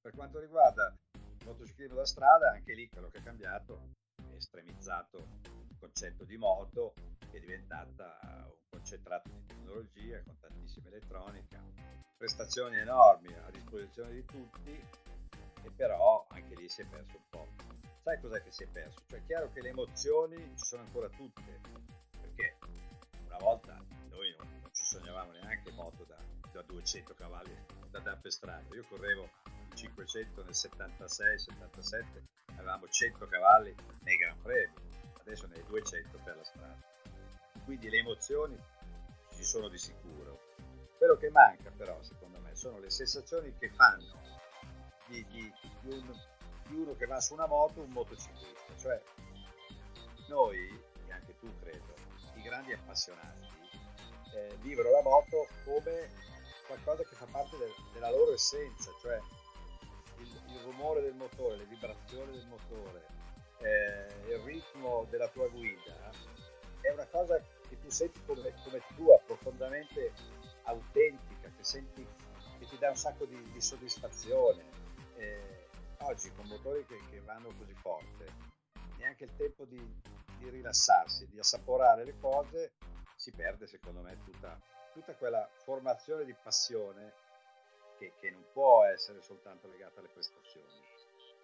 Per 0.00 0.12
quanto 0.12 0.38
riguarda 0.38 0.94
il 1.14 1.46
motociclismo 1.46 1.96
da 1.96 2.06
strada, 2.06 2.50
anche 2.50 2.74
lì 2.74 2.88
quello 2.88 3.08
che 3.08 3.18
è 3.18 3.22
cambiato 3.24 3.90
è 4.30 4.34
estremizzato 4.36 5.40
il 5.42 5.76
concetto 5.80 6.24
di 6.24 6.36
moto, 6.36 6.94
che 7.18 7.38
è 7.38 7.40
diventata 7.40 8.18
un 8.70 8.73
concentrato 8.84 9.30
di 9.30 9.46
tecnologia 9.46 10.22
con 10.24 10.38
tantissima 10.40 10.88
elettronica, 10.88 11.58
prestazioni 12.18 12.76
enormi 12.76 13.32
a 13.32 13.50
disposizione 13.50 14.12
di 14.12 14.24
tutti, 14.26 14.72
e 14.72 15.70
però 15.74 16.26
anche 16.28 16.54
lì 16.54 16.68
si 16.68 16.82
è 16.82 16.86
perso 16.86 17.16
un 17.16 17.28
po'. 17.30 17.48
Sai 18.02 18.20
cos'è 18.20 18.42
che 18.42 18.52
si 18.52 18.64
è 18.64 18.66
perso? 18.66 19.00
Cioè 19.08 19.20
è 19.20 19.24
chiaro 19.24 19.50
che 19.52 19.62
le 19.62 19.70
emozioni 19.70 20.36
ci 20.36 20.64
sono 20.66 20.82
ancora 20.82 21.08
tutte, 21.08 21.60
perché 22.20 22.58
una 23.24 23.38
volta 23.38 23.82
noi 24.10 24.36
non, 24.36 24.46
non 24.60 24.70
ci 24.74 24.84
sognavamo 24.84 25.32
neanche 25.32 25.72
moto 25.72 26.04
da, 26.04 26.18
da 26.52 26.60
200 26.60 27.14
cavalli 27.14 27.56
da 27.88 28.00
dampestrare. 28.00 28.66
Io 28.72 28.84
correvo 28.86 29.30
500 29.72 30.42
nel 30.42 30.52
76-77 30.52 32.22
avevamo 32.56 32.86
100 32.86 33.26
cavalli 33.28 33.74
nei 34.02 34.16
Gran 34.16 34.38
Premi, 34.42 34.74
adesso 35.20 35.46
ne 35.46 35.54
hai 35.54 35.64
200 35.64 36.20
per 36.22 36.36
la 36.36 36.44
strada. 36.44 36.93
Quindi 37.64 37.88
le 37.88 37.98
emozioni 37.98 38.58
ci 39.34 39.44
sono 39.44 39.68
di 39.68 39.78
sicuro. 39.78 40.40
Quello 40.96 41.16
che 41.16 41.30
manca 41.30 41.70
però, 41.70 42.00
secondo 42.02 42.38
me, 42.40 42.54
sono 42.54 42.78
le 42.78 42.90
sensazioni 42.90 43.54
che 43.58 43.70
fanno 43.70 44.20
di, 45.06 45.24
di, 45.26 45.52
di, 45.80 45.94
un, 45.94 46.20
di 46.68 46.76
uno 46.76 46.94
che 46.94 47.06
va 47.06 47.20
su 47.20 47.34
una 47.34 47.46
moto, 47.46 47.80
un 47.80 47.90
motociclista. 47.90 48.76
Cioè, 48.78 49.02
noi, 50.28 50.58
e 51.06 51.12
anche 51.12 51.36
tu 51.38 51.52
credo, 51.60 51.94
i 52.36 52.42
grandi 52.42 52.72
appassionati, 52.72 53.48
eh, 54.34 54.56
vivono 54.60 54.90
la 54.90 55.02
moto 55.02 55.46
come 55.64 56.10
qualcosa 56.66 57.02
che 57.02 57.14
fa 57.14 57.26
parte 57.30 57.56
del, 57.56 57.72
della 57.92 58.10
loro 58.10 58.32
essenza, 58.32 58.90
cioè 59.00 59.20
il, 60.18 60.42
il, 60.48 60.60
rumore 60.64 61.02
del 61.02 61.14
motore, 61.14 61.56
le 61.56 61.66
vibrazioni 61.66 62.32
del 62.32 62.46
motore, 62.46 63.06
eh, 63.58 64.32
il 64.32 64.38
ritmo 64.38 65.06
della 65.10 65.28
tua 65.28 65.48
guida, 65.48 66.10
è 66.84 66.92
una 66.92 67.06
cosa 67.06 67.40
che 67.66 67.78
tu 67.80 67.88
senti 67.88 68.20
come, 68.26 68.54
come 68.62 68.82
tua, 68.94 69.18
profondamente 69.24 70.12
autentica, 70.64 71.48
che, 71.48 71.64
senti, 71.64 72.06
che 72.58 72.66
ti 72.66 72.76
dà 72.76 72.90
un 72.90 72.96
sacco 72.96 73.24
di, 73.24 73.40
di 73.50 73.60
soddisfazione. 73.60 74.62
Eh, 75.16 75.68
oggi 76.00 76.30
con 76.34 76.46
motori 76.46 76.84
che, 76.84 76.98
che, 77.08 77.20
vanno 77.20 77.54
così 77.56 77.72
forte, 77.72 78.26
neanche 78.98 79.24
il 79.24 79.34
tempo 79.34 79.64
di, 79.64 79.80
di, 80.38 80.50
rilassarsi, 80.50 81.26
di 81.28 81.38
assaporare 81.38 82.04
le 82.04 82.18
cose, 82.18 82.72
si 83.16 83.32
perde 83.32 83.66
secondo 83.66 84.02
me 84.02 84.18
tutta, 84.22 84.60
tutta 84.92 85.14
quella 85.14 85.48
formazione 85.54 86.26
di 86.26 86.34
passione 86.34 87.14
che, 87.96 88.12
che, 88.20 88.30
non 88.30 88.44
può 88.52 88.84
essere 88.84 89.22
soltanto 89.22 89.68
legata 89.68 90.00
alle 90.00 90.10
prestazioni. 90.10 90.68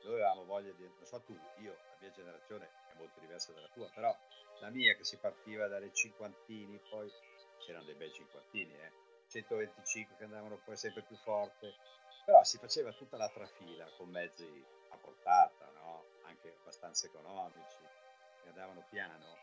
Noi 0.03 0.15
avevamo 0.15 0.45
voglia 0.45 0.73
di, 0.73 0.83
non 0.83 1.05
so 1.05 1.21
tu, 1.23 1.39
io, 1.59 1.73
la 1.73 1.97
mia 2.01 2.11
generazione 2.11 2.71
è 2.93 2.97
molto 2.97 3.21
diversa 3.21 3.53
dalla 3.53 3.69
tua, 3.69 3.89
però 3.95 4.17
la 4.61 4.71
mia 4.71 4.95
che 4.95 5.05
si 5.05 5.19
partiva 5.19 5.69
dalle 5.69 5.93
cinquantini, 5.93 6.81
poi 6.89 7.11
c'erano 7.59 7.85
dei 7.85 7.95
bei 7.95 8.13
cinquantini, 8.13 8.73
eh, 8.75 8.93
125 9.29 10.17
che 10.17 10.25
andavano 10.25 10.61
poi 10.65 10.77
sempre 10.77 11.03
più 11.03 11.17
forte, 11.17 11.75
però 12.25 12.43
si 12.45 12.59
faceva 12.59 12.93
tutta 12.93 13.17
la 13.17 13.29
trafila 13.29 13.87
con 13.97 14.09
mezzi 14.09 14.65
a 14.91 14.97
portata, 14.97 15.71
no? 15.75 16.05
anche 16.23 16.57
abbastanza 16.61 17.07
economici, 17.07 17.79
che 18.43 18.49
andavano 18.49 18.85
piano. 18.91 19.39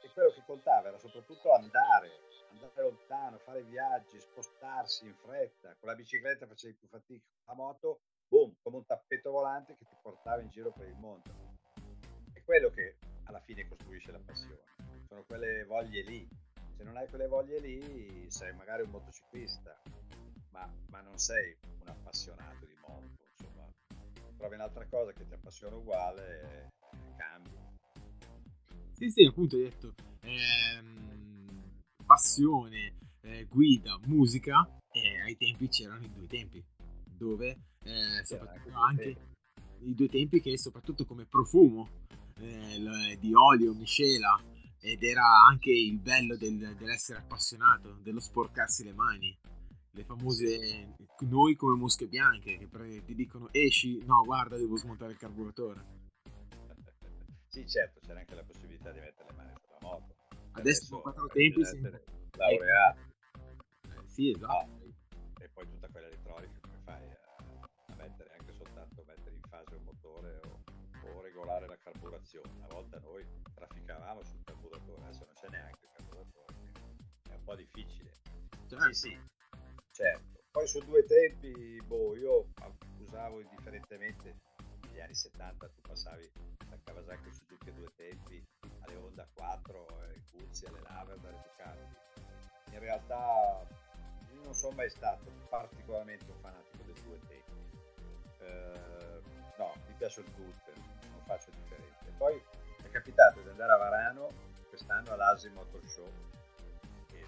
E 0.00 0.10
quello 0.12 0.30
che 0.30 0.42
contava 0.44 0.88
era 0.88 0.98
soprattutto 0.98 1.52
andare, 1.52 2.10
andare 2.50 2.82
lontano, 2.82 3.38
fare 3.38 3.62
viaggi, 3.62 4.20
spostarsi 4.20 5.06
in 5.06 5.14
fretta. 5.16 5.74
Con 5.78 5.88
la 5.88 5.94
bicicletta 5.94 6.46
facevi 6.46 6.74
più 6.74 6.88
fatica, 6.88 7.24
la 7.46 7.54
moto, 7.54 8.00
boom, 8.28 8.54
come 8.62 8.76
un 8.76 8.86
tappeto 8.86 9.30
volante 9.30 9.76
che 9.76 9.84
ti 9.84 9.96
portava 10.00 10.40
in 10.42 10.48
giro 10.50 10.72
per 10.72 10.86
il 10.86 10.96
mondo. 10.96 11.30
È 12.32 12.42
quello 12.44 12.70
che 12.70 12.96
alla 13.24 13.40
fine 13.40 13.66
costruisce 13.66 14.12
la 14.12 14.20
passione. 14.20 14.62
Sono 15.08 15.24
quelle 15.26 15.64
voglie 15.64 16.02
lì. 16.02 16.28
Se 16.76 16.84
non 16.84 16.96
hai 16.96 17.08
quelle 17.08 17.26
voglie 17.26 17.58
lì, 17.58 18.30
sei 18.30 18.54
magari 18.54 18.82
un 18.82 18.90
motociclista, 18.90 19.80
ma, 20.50 20.70
ma 20.90 21.00
non 21.00 21.18
sei 21.18 21.56
un 21.80 21.88
appassionato 21.88 22.66
di 22.66 22.76
moto. 22.80 23.08
Insomma, 23.36 23.68
trovi 24.36 24.54
un'altra 24.54 24.86
cosa 24.86 25.12
che 25.12 25.26
ti 25.26 25.34
appassiona 25.34 25.76
uguale 25.76 26.40
e 26.40 27.16
cambi. 27.16 27.56
Sì, 28.92 29.10
sì, 29.10 29.24
appunto 29.24 29.56
hai 29.56 29.62
detto. 29.62 29.94
Ehm, 30.20 31.80
passione, 32.06 32.94
eh, 33.22 33.44
guida, 33.44 33.98
musica, 34.06 34.66
e 34.90 35.20
ai 35.20 35.36
tempi 35.36 35.68
c'erano 35.68 36.04
i 36.04 36.12
due 36.12 36.26
tempi, 36.26 36.64
dove 37.04 37.58
eh, 37.88 38.24
soprattutto 38.24 38.78
anche 38.78 39.16
i 39.80 39.94
due 39.94 40.08
tempi 40.08 40.40
che 40.40 40.58
soprattutto 40.58 41.04
come 41.04 41.24
profumo 41.24 41.88
eh, 42.40 43.16
di 43.18 43.32
olio, 43.34 43.72
miscela, 43.72 44.40
ed 44.80 45.02
era 45.02 45.24
anche 45.48 45.70
il 45.70 45.98
bello 45.98 46.36
del, 46.36 46.76
dell'essere 46.76 47.20
appassionato, 47.20 47.98
dello 48.02 48.20
sporcarsi 48.20 48.84
le 48.84 48.92
mani. 48.92 49.36
Le 49.92 50.04
famose 50.04 50.94
noi 51.20 51.56
come 51.56 51.76
mosche 51.76 52.06
bianche 52.06 52.56
che 52.58 53.02
ti 53.04 53.14
dicono 53.14 53.48
esci, 53.50 54.04
no 54.04 54.22
guarda 54.22 54.56
devo 54.56 54.76
smontare 54.76 55.12
il 55.12 55.18
carburatore. 55.18 55.96
Sì 57.50 57.66
certo, 57.66 58.00
c'era 58.00 58.20
anche 58.20 58.34
la 58.34 58.44
possibilità 58.44 58.92
di 58.92 59.00
mettere 59.00 59.30
le 59.30 59.36
mani 59.36 59.52
sulla 59.58 59.78
moto. 59.80 60.14
Adesso, 60.52 60.84
sono 60.84 61.00
quattro 61.00 61.26
tempi. 61.28 61.62
Laureato. 62.36 63.00
Eh, 63.00 64.02
sì, 64.06 64.30
esatto. 64.30 64.66
No. 64.66 64.80
E 65.40 65.48
poi 65.48 65.66
tutta 65.66 65.88
quella 65.88 66.06
elettronica 66.08 66.57
regolare 71.38 71.66
la 71.66 71.78
carburazione. 71.78 72.50
Una 72.56 72.66
volta 72.68 72.98
noi 72.98 73.24
trafficavamo 73.54 74.24
sul 74.24 74.42
carburatore, 74.44 75.02
adesso 75.02 75.24
non 75.24 75.34
c'è 75.34 75.48
neanche 75.50 75.84
il 75.84 75.90
carburatore. 75.92 76.54
È 77.28 77.34
un 77.34 77.44
po' 77.44 77.54
difficile. 77.54 78.12
Certo. 78.66 78.92
Sì, 78.92 78.92
sì, 78.92 79.20
certo. 79.92 80.42
Poi 80.50 80.66
su 80.66 80.80
due 80.80 81.04
tempi, 81.04 81.80
boh, 81.84 82.16
io 82.16 82.48
usavo 82.98 83.40
indifferentemente 83.40 84.36
negli 84.82 85.00
anni 85.00 85.14
70 85.14 85.68
tu 85.68 85.80
passavi 85.82 86.30
da 86.68 86.78
Kawasaki 86.82 87.32
Suzuki 87.32 87.68
a 87.68 87.72
due 87.72 87.92
tempi 87.94 88.44
alle 88.80 88.96
Honda 88.96 89.28
4, 89.34 89.86
ai 90.00 90.22
Guzzi, 90.32 90.66
alle 90.66 90.80
Laver, 90.80 91.18
dalle 91.18 91.42
Ducati. 91.42 92.72
In 92.72 92.80
realtà 92.80 93.64
non 94.42 94.54
sono 94.54 94.74
mai 94.74 94.90
stato 94.90 95.30
particolarmente 95.48 96.30
un 96.30 96.40
fanatico 96.40 96.82
del 96.82 97.02
due 97.02 97.18
tempi. 97.20 97.46
Eh, 98.40 99.22
no, 99.58 99.74
mi 99.86 99.94
piacciono 99.94 100.30
tutte, 100.30 100.72
non 101.10 101.20
faccio 101.24 101.50
differenza. 101.50 102.04
Poi 102.16 102.42
è 102.82 102.88
capitato 102.90 103.40
di 103.40 103.48
andare 103.48 103.72
a 103.72 103.76
Varano 103.76 104.30
quest'anno 104.68 105.12
all'Asi 105.12 105.48
Motor 105.50 105.86
Show, 105.86 106.10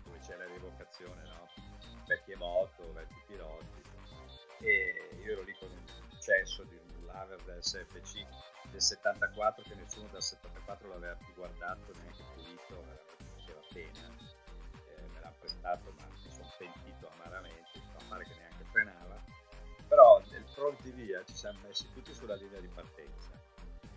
dove 0.05 0.19
c'è 0.21 0.37
la 0.37 0.47
rievocazione, 0.47 1.23
no? 1.25 1.49
Vecchie 2.07 2.37
moto, 2.37 2.93
vecchi 2.93 3.23
piloti. 3.27 3.83
E 4.61 5.11
io 5.23 5.33
ero 5.33 5.43
lì 5.43 5.57
con 5.59 5.71
un 5.71 5.87
successo 5.87 6.65
di 6.65 6.77
un 6.77 7.07
Laver 7.07 7.43
del 7.43 7.63
SFC 7.63 8.27
del 8.71 8.81
74 8.81 9.65
che 9.65 9.75
nessuno 9.75 10.09
dal 10.09 10.23
74 10.23 10.89
l'aveva 10.89 11.15
più 11.15 11.35
guardato, 11.35 11.93
neanche 11.95 12.23
pulito, 12.35 12.85
faceva 13.37 13.61
pena. 13.73 14.15
Eh, 14.87 15.09
me 15.09 15.21
l'ha 15.21 15.33
prestato 15.39 15.93
ma 15.99 16.07
mi 16.07 16.31
sono 16.31 16.53
pentito 16.59 17.09
amaramente, 17.09 17.81
a 17.97 18.01
fare 18.01 18.25
che 18.25 18.35
neanche 18.35 18.65
frenava. 18.71 19.40
Pronti 20.61 20.91
via 20.91 21.25
ci 21.25 21.35
siamo 21.35 21.59
messi 21.61 21.91
tutti 21.95 22.13
sulla 22.13 22.35
linea 22.35 22.61
di 22.61 22.69
partenza. 22.69 23.31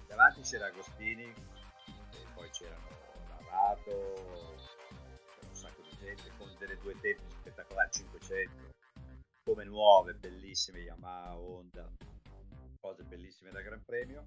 Davanti 0.08 0.44
c'era 0.44 0.68
Agostini 0.68 1.26
e 1.26 2.26
poi 2.34 2.50
c'erano 2.52 2.88
Lavato, 3.28 4.14
c'era 4.16 5.48
un 5.50 5.56
sacco 5.56 5.82
di 5.82 5.98
gente 5.98 6.32
con 6.38 6.50
delle 6.58 6.78
due 6.78 6.98
tempi 7.02 7.30
spettacolari 7.32 7.92
500 7.92 8.70
come 9.44 9.66
nuove, 9.66 10.14
bellissime 10.14 10.80
Yamaha, 10.80 11.38
Honda, 11.38 11.92
cose 12.80 13.04
bellissime 13.04 13.52
da 13.52 13.60
Gran 13.60 13.84
Premio. 13.84 14.24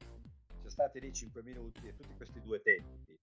Siamo 0.47 0.69
stati 0.69 1.01
lì 1.01 1.15
5 1.15 1.43
minuti 1.43 1.89
e 1.89 1.97
tutti 1.97 2.15
questi 2.19 2.43
due 2.43 2.61
tempi 2.61 3.19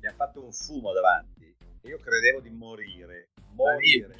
mi 0.00 0.06
hanno 0.06 0.16
fatto 0.16 0.42
un 0.42 0.50
fumo 0.50 0.94
davanti 0.94 1.44
e 1.82 1.88
io 1.88 1.98
credevo 1.98 2.40
di 2.40 2.48
morire, 2.48 3.32
morire. 3.50 4.14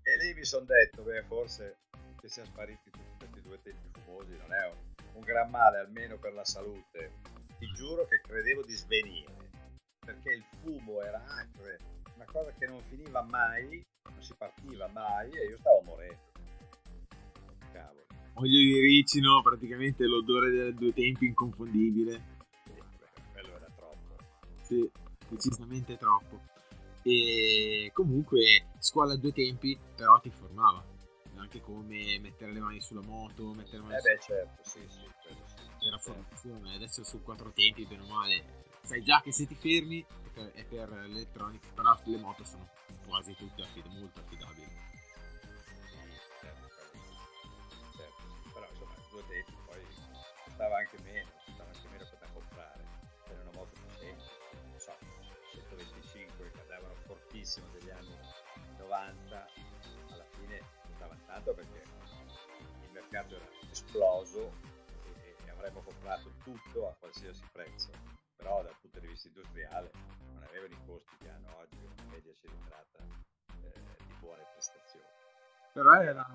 E 0.00 0.16
lì 0.18 0.32
mi 0.32 0.44
sono 0.44 0.64
detto, 0.64 1.02
beh, 1.02 1.24
forse 1.24 1.78
che 2.22 2.28
siano 2.28 2.50
spariti 2.50 2.91
tempi 3.60 3.88
fumosi 4.00 4.36
non 4.36 4.52
è 4.52 4.66
un, 4.66 5.14
un 5.14 5.20
gran 5.20 5.50
male, 5.50 5.78
almeno 5.78 6.16
per 6.18 6.32
la 6.32 6.44
salute. 6.44 7.20
Ti 7.58 7.66
giuro 7.74 8.06
che 8.06 8.20
credevo 8.20 8.62
di 8.62 8.74
svenire, 8.74 9.50
perché 9.98 10.32
il 10.32 10.44
fumo 10.60 11.00
era 11.02 11.22
acre, 11.24 11.78
una 12.14 12.24
cosa 12.24 12.52
che 12.52 12.66
non 12.66 12.80
finiva 12.88 13.22
mai, 13.22 13.84
non 14.10 14.22
si 14.22 14.34
partiva 14.36 14.88
mai 14.88 15.30
e 15.30 15.46
io 15.46 15.58
stavo 15.58 15.82
morendo. 15.82 16.30
Cavolo. 17.72 18.06
Olio 18.34 18.58
di 18.58 18.80
ricino, 18.80 19.42
praticamente 19.42 20.04
l'odore 20.06 20.50
dei 20.50 20.74
due 20.74 20.92
tempi 20.92 21.26
inconfondibile. 21.26 22.40
Sì, 22.64 22.72
quello 23.32 23.54
era 23.54 23.68
troppo. 23.76 24.16
Sì, 24.62 24.90
decisamente 25.28 25.96
troppo. 25.96 26.40
E 27.02 27.90
comunque 27.92 28.66
scuola 28.78 29.14
a 29.14 29.16
due 29.16 29.32
tempi, 29.32 29.78
però 29.96 30.18
ti 30.20 30.30
formava 30.30 30.91
anche 31.52 31.60
come 31.60 32.18
mettere 32.18 32.52
le 32.52 32.60
mani 32.60 32.80
sulla 32.80 33.02
moto, 33.02 33.52
mettere 33.52 33.76
le 33.78 33.82
mani 33.82 33.96
eh 33.96 34.00
beh, 34.00 34.20
certo, 34.20 34.62
sì, 34.64 34.80
sì, 34.88 35.00
sì. 35.00 35.86
Era 35.86 35.98
formazione, 35.98 36.74
adesso 36.74 37.04
su 37.04 37.22
quattro 37.22 37.52
tempi, 37.52 37.84
bene 37.84 38.02
o 38.02 38.06
male, 38.06 38.64
sai 38.80 39.02
già 39.02 39.20
che 39.20 39.32
se 39.32 39.46
ti 39.46 39.54
fermi 39.54 40.00
è 40.02 40.28
per, 40.32 40.52
è 40.52 40.64
per 40.64 40.88
l'elettronica, 40.90 41.68
però 41.74 41.98
le 42.04 42.16
moto 42.16 42.44
sono 42.44 42.66
quasi 43.06 43.34
tutte 43.34 43.62
affid- 43.62 43.86
molto 43.98 44.20
affidabili. 44.20 44.70
Certo, 46.40 46.68
certo. 47.96 48.50
Però 48.54 48.66
insomma, 48.70 48.94
due 49.10 49.24
tempi 49.28 49.52
poi 49.66 49.84
costava 50.44 50.78
anche 50.78 50.98
meno, 51.02 51.28
costava 51.44 51.70
anche 51.70 51.88
meno 51.90 52.04
per 52.08 52.18
da 52.18 52.28
comprare, 52.32 52.84
era 53.28 53.40
una 53.42 53.52
moto 53.52 53.72
potente, 53.88 54.24
non 54.70 54.78
so, 54.78 54.96
125 55.52 56.50
che 56.50 56.60
andavano 56.60 56.94
fortissimo 57.04 57.66
degli 57.72 57.90
anni 57.90 58.16
90 58.78 59.48
tanto 61.26 61.54
perché 61.54 61.82
il 62.82 62.90
mercato 62.92 63.36
era 63.36 63.48
esploso 63.70 64.52
e, 65.04 65.36
e 65.44 65.50
avremmo 65.50 65.80
comprato 65.82 66.32
tutto 66.42 66.88
a 66.88 66.94
qualsiasi 66.98 67.42
prezzo, 67.52 67.90
però 68.36 68.62
dal 68.62 68.76
punto 68.80 69.00
di 69.00 69.06
vista 69.06 69.28
industriale 69.28 69.90
non 70.32 70.42
avevano 70.42 70.74
i 70.74 70.86
costi 70.86 71.16
che 71.18 71.28
hanno 71.28 71.56
oggi 71.56 71.78
una 71.84 72.10
media 72.10 72.32
cilindrata 72.34 72.98
eh, 73.62 74.04
di 74.06 74.14
buone 74.20 74.42
prestazioni. 74.52 75.06
Però 75.72 75.94
era. 75.94 76.26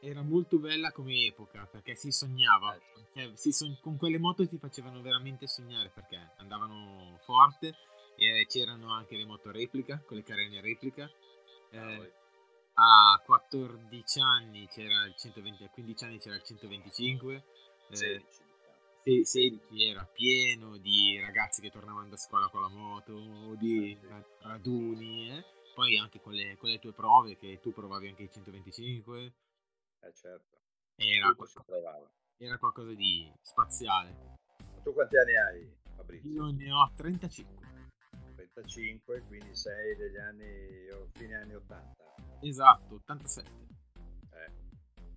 Era 0.00 0.20
molto 0.20 0.58
bella 0.58 0.92
come 0.92 1.24
epoca 1.24 1.66
perché 1.66 1.94
si 1.94 2.10
sognava, 2.10 2.74
eh, 2.76 2.80
cioè, 3.14 3.30
si 3.36 3.52
sogn- 3.52 3.80
con 3.80 3.96
quelle 3.96 4.18
moto 4.18 4.46
ti 4.46 4.58
facevano 4.58 5.00
veramente 5.00 5.46
sognare 5.46 5.88
perché 5.88 6.32
andavano 6.36 7.18
forte 7.24 7.74
e 8.16 8.44
c'erano 8.46 8.92
anche 8.92 9.16
le 9.16 9.24
moto 9.24 9.50
replica, 9.50 10.02
con 10.04 10.18
le 10.18 10.22
carene 10.22 10.60
replica. 10.60 11.10
Eh, 11.70 12.12
a 12.74 13.22
14 13.24 14.20
anni 14.20 14.66
c'era 14.68 15.04
il 15.04 15.14
120, 15.16 15.64
a 15.64 15.68
15 15.68 16.04
anni 16.04 16.18
c'era 16.18 16.34
il 16.34 16.42
125, 16.42 17.44
eh, 17.90 18.24
16 19.04 19.84
era 19.84 20.04
pieno 20.04 20.78
di 20.78 21.20
ragazzi 21.20 21.60
che 21.60 21.70
tornavano 21.70 22.08
da 22.08 22.16
scuola 22.16 22.48
con 22.48 22.62
la 22.62 22.68
moto, 22.68 23.54
di 23.56 23.96
raduni, 24.40 25.30
eh. 25.30 25.44
poi 25.74 25.98
anche 25.98 26.20
con 26.20 26.32
le, 26.32 26.56
con 26.56 26.70
le, 26.70 26.78
tue 26.78 26.92
prove 26.92 27.36
che 27.36 27.60
tu 27.60 27.72
provavi 27.72 28.08
anche 28.08 28.22
il 28.22 28.30
125. 28.30 29.34
Eh 30.00 30.12
certo. 30.14 30.58
Era, 30.96 31.34
qualcosa, 31.34 31.64
era 32.38 32.58
qualcosa 32.58 32.92
di 32.94 33.30
spaziale. 33.40 34.36
Tu 34.82 34.92
quanti 34.92 35.16
anni 35.16 35.36
hai 35.36 35.76
Fabrizio? 35.96 36.30
Io 36.30 36.50
ne 36.50 36.72
ho 36.72 36.92
35. 36.94 37.62
35, 38.34 39.22
quindi 39.26 39.54
sei 39.54 39.96
degli 39.96 40.16
anni, 40.16 41.10
fine 41.12 41.36
anni 41.36 41.54
80. 41.54 42.03
Esatto, 42.44 42.96
87. 42.96 43.50
Eh, 44.30 44.52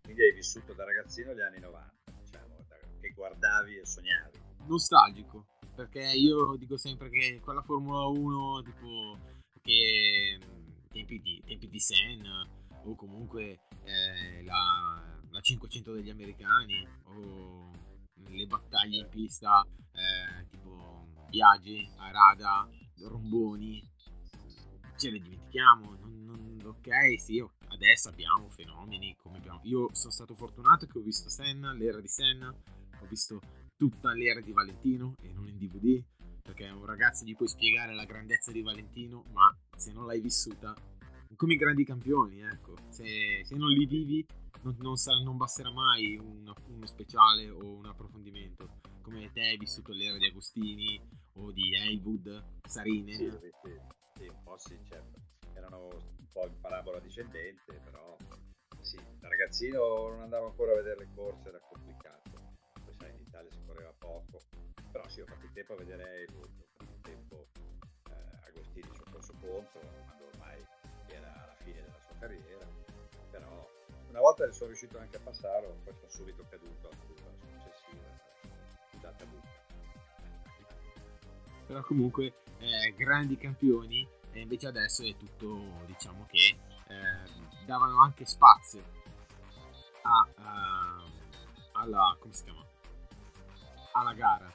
quindi 0.01 0.21
hai 0.23 0.33
vissuto 0.33 0.73
da 0.73 0.85
ragazzino 0.85 1.33
gli 1.33 1.41
anni 1.41 1.59
90, 1.59 1.93
diciamo, 2.23 2.55
che 3.01 3.09
guardavi 3.09 3.79
e 3.79 3.85
sognavi. 3.85 4.39
Nostalgico, 4.65 5.45
perché 5.75 5.99
io 6.13 6.55
dico 6.55 6.77
sempre 6.77 7.09
che 7.09 7.41
quella 7.43 7.61
Formula 7.61 8.05
1, 8.05 8.61
tipo, 8.63 9.19
che 9.61 10.39
tempi 10.89 11.21
di, 11.21 11.43
tempi 11.45 11.67
di 11.67 11.79
Senna, 11.81 12.47
o 12.85 12.95
comunque 12.95 13.59
eh, 13.83 14.43
la, 14.45 15.19
la 15.29 15.41
500 15.41 15.91
degli 15.91 16.09
americani, 16.09 16.87
o 17.03 17.71
le 18.29 18.45
battaglie 18.45 18.99
in 18.99 19.09
pista, 19.09 19.65
eh, 19.91 20.47
tipo 20.47 21.07
Biagi, 21.27 21.89
Arada, 21.97 22.69
Romboni, 23.01 23.83
ce 24.95 25.11
le 25.11 25.19
dimentichiamo, 25.19 25.95
non, 25.99 26.25
non, 26.25 26.46
ok, 26.69 27.19
sì, 27.19 27.43
adesso 27.69 28.09
abbiamo 28.09 28.49
fenomeni 28.49 29.15
come 29.17 29.37
abbiamo. 29.37 29.59
Io 29.63 29.89
sono 29.93 30.11
stato 30.11 30.35
fortunato 30.35 30.85
che 30.85 30.97
ho 30.97 31.01
visto 31.01 31.29
Senna, 31.29 31.73
l'era 31.73 31.99
di 31.99 32.07
Senna, 32.07 32.49
ho 32.49 33.05
visto 33.07 33.39
tutta 33.75 34.11
l'era 34.13 34.41
di 34.41 34.51
Valentino 34.51 35.13
e 35.21 35.31
non 35.31 35.47
in 35.47 35.57
DVD, 35.57 36.03
perché 36.41 36.67
a 36.67 36.75
un 36.75 36.85
ragazzo 36.85 37.25
gli 37.25 37.35
puoi 37.35 37.47
spiegare 37.47 37.93
la 37.93 38.05
grandezza 38.05 38.51
di 38.51 38.61
Valentino, 38.61 39.23
ma 39.31 39.55
se 39.75 39.91
non 39.91 40.05
l'hai 40.05 40.19
vissuta, 40.19 40.75
come 41.35 41.53
i 41.53 41.57
grandi 41.57 41.83
campioni, 41.83 42.41
ecco, 42.41 42.75
se, 42.89 43.41
se 43.43 43.55
non 43.55 43.69
li 43.69 43.85
vivi 43.85 44.25
non, 44.63 44.75
non, 44.79 44.95
sarà, 44.95 45.19
non 45.19 45.37
basterà 45.37 45.71
mai 45.71 46.17
una, 46.17 46.53
uno 46.67 46.85
speciale 46.85 47.49
o 47.49 47.63
un 47.63 47.85
approfondimento, 47.85 48.79
come 49.01 49.31
te 49.31 49.41
hai 49.41 49.57
vissuto 49.57 49.93
l'era 49.93 50.17
di 50.17 50.25
Agostini 50.25 50.99
o 51.33 51.51
di 51.51 51.75
Haywood, 51.75 52.43
Sarine. 52.67 53.13
Sì, 53.13 53.29
sì, 53.29 53.79
sì, 54.15 54.27
un 54.27 54.43
po' 54.43 54.57
sì, 54.57 54.77
certo. 54.87 55.36
Erano 55.57 55.87
un 55.87 56.27
po' 56.31 56.45
in 56.45 56.59
parabola 56.61 56.99
discendente, 56.99 57.81
però 57.83 58.15
sì, 58.81 58.97
da 59.19 59.27
ragazzino 59.27 60.09
non 60.09 60.21
andavo 60.21 60.47
ancora 60.47 60.71
a 60.71 60.75
vedere 60.75 60.99
le 60.99 61.09
corse, 61.15 61.49
era 61.49 61.59
complicato. 61.59 62.29
Poi 62.85 62.93
sai, 62.93 63.09
in 63.09 63.21
Italia 63.21 63.51
si 63.51 63.59
correva 63.65 63.93
poco, 63.97 64.39
però 64.91 65.07
sì, 65.09 65.21
ho 65.21 65.25
fatto 65.25 65.45
il 65.45 65.51
tempo 65.51 65.73
a 65.73 65.77
vedere 65.77 66.25
ho 66.31 66.47
fatto 66.77 66.91
il 66.93 67.01
tempo 67.01 67.47
eh, 68.09 68.47
Agostini 68.47 68.89
ci 68.93 69.01
ho 69.01 69.11
corso 69.11 69.33
contro, 69.41 69.79
quando 70.05 70.27
ormai 70.31 70.63
era 71.07 71.33
alla 71.43 71.55
fine 71.63 71.81
della 71.81 71.99
sua 71.99 72.15
carriera, 72.19 72.65
però 73.31 73.69
una 74.09 74.19
volta 74.19 74.49
sono 74.51 74.67
riuscito 74.67 74.99
anche 74.99 75.17
a 75.17 75.21
passarlo, 75.21 75.79
poi 75.83 75.93
sono 75.95 76.09
subito 76.09 76.45
caduto 76.49 76.87
alla 76.87 76.97
curva 77.05 77.31
successiva, 77.41 79.01
data 79.01 79.25
buca. 79.25 79.55
Però 81.65 81.83
comunque 81.83 82.33
eh, 82.59 82.93
grandi 82.95 83.35
campioni 83.37 84.07
e 84.37 84.41
invece 84.41 84.67
adesso 84.67 85.03
è 85.03 85.15
tutto 85.17 85.81
diciamo 85.87 86.27
che 86.29 86.55
eh, 86.87 87.65
davano 87.65 88.03
anche 88.03 88.23
spazio 88.25 88.83
a, 90.03 90.27
a, 90.43 91.03
alla 91.73 92.15
come 92.19 92.33
si 92.33 92.43
chiama? 92.43 92.63
Alla 93.93 94.13
gara. 94.13 94.53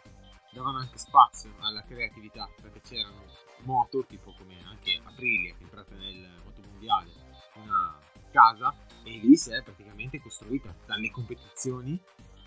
Davano 0.52 0.78
anche 0.78 0.98
spazio 0.98 1.52
alla 1.60 1.82
creatività 1.82 2.48
perché 2.60 2.80
c'erano 2.80 3.24
moto 3.62 4.04
tipo 4.04 4.32
come 4.36 4.62
anche 4.64 5.00
Aprilia 5.02 5.54
che 5.54 5.60
è 5.60 5.62
entrata 5.62 5.94
nel 5.94 6.30
moto 6.44 6.60
mondiale 6.68 7.10
una 7.54 7.98
casa 8.30 8.74
e 9.02 9.10
lì 9.18 9.36
si 9.36 9.50
è 9.52 9.62
praticamente 9.62 10.20
costruita 10.20 10.74
dalle 10.86 11.10
competizioni 11.10 12.00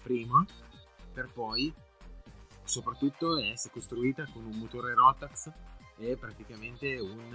prima 0.03 0.45
per 1.11 1.31
poi 1.31 1.73
soprattutto 2.63 3.37
è 3.39 3.53
costruita 3.71 4.25
con 4.31 4.45
un 4.45 4.57
motore 4.57 4.93
Rotax 4.93 5.51
e 5.97 6.17
praticamente 6.17 6.99
un 6.99 7.33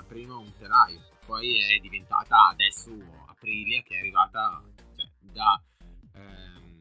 eh, 0.00 0.04
prima 0.06 0.36
un 0.36 0.52
telaio 0.58 1.00
poi 1.30 1.58
è 1.58 1.78
diventata 1.78 2.48
adesso 2.50 2.90
Aprilia 3.26 3.82
che 3.82 3.94
è 3.94 3.98
arrivata 3.98 4.62
cioè, 4.96 5.08
da 5.20 5.62
ehm, 6.14 6.78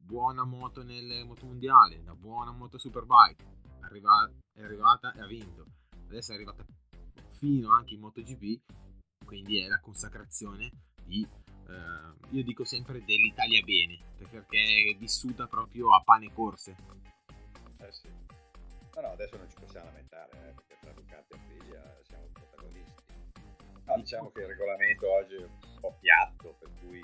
buona 0.00 0.44
moto 0.44 0.82
nel 0.82 1.24
moto 1.26 1.46
mondiale 1.46 2.02
da 2.02 2.14
buona 2.14 2.50
moto 2.52 2.78
superbike. 2.78 3.52
Arriva, 3.80 4.30
è 4.54 4.62
arrivata 4.62 5.12
e 5.12 5.20
ha 5.20 5.26
vinto. 5.26 5.66
Adesso 6.08 6.32
è 6.32 6.34
arrivata 6.36 6.64
fino 7.28 7.72
anche 7.72 7.94
in 7.94 8.00
MotoGP 8.00 8.62
quindi 9.24 9.60
è 9.60 9.68
la 9.68 9.80
consacrazione 9.80 10.70
di 11.04 11.26
eh, 11.68 12.26
io 12.30 12.42
dico 12.42 12.64
sempre 12.64 13.04
dell'Italia 13.04 13.60
bene 13.62 13.98
perché 14.16 14.92
è 14.92 14.96
vissuta 14.96 15.46
proprio 15.46 15.94
a 15.94 16.02
pane 16.02 16.32
corse. 16.32 16.76
Eh 17.78 17.92
sì. 17.92 18.33
No, 18.94 19.00
no, 19.00 19.10
adesso 19.10 19.36
non 19.36 19.48
ci 19.50 19.56
possiamo 19.58 19.86
lamentare, 19.86 20.30
eh, 20.30 20.52
perché 20.54 20.76
tra 20.80 20.92
Ducati 20.92 21.32
e 21.32 21.36
Aprilia 21.36 21.82
siamo 22.02 22.28
protagonisti. 22.32 23.02
No, 23.86 23.96
diciamo 23.96 24.30
che 24.30 24.40
il 24.42 24.46
regolamento 24.46 25.10
oggi 25.10 25.34
è 25.34 25.42
un 25.42 25.80
po' 25.80 25.96
piatto, 25.98 26.54
per 26.60 26.70
cui 26.78 27.02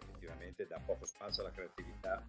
effettivamente 0.00 0.66
dà 0.66 0.80
poco 0.84 1.04
spazio 1.06 1.42
alla 1.42 1.52
creatività 1.52 2.26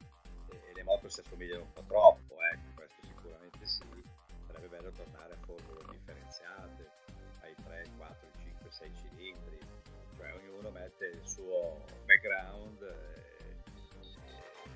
e, 0.48 0.72
le 0.76 0.84
moto 0.84 1.10
si 1.10 1.20
assomigliano 1.20 1.64
un 1.64 1.74
po' 1.74 1.84
troppo, 1.88 2.36
ecco, 2.54 2.74
questo 2.76 3.02
sicuramente 3.02 3.66
sì. 3.66 4.04
Sarebbe 4.46 4.68
bello 4.68 4.92
tornare 4.92 5.34
a 5.34 5.38
formule 5.46 5.82
differenziate, 5.90 6.90
ai 7.42 7.52
i 7.52 7.64
3, 7.64 7.86
4, 7.98 8.28
5, 8.38 8.70
6 8.70 8.92
cilindri, 8.98 9.60
cioè 10.16 10.32
ognuno 10.36 10.70
mette 10.70 11.06
il 11.08 11.28
suo 11.28 11.84
background 12.06 12.82
e, 12.84 13.56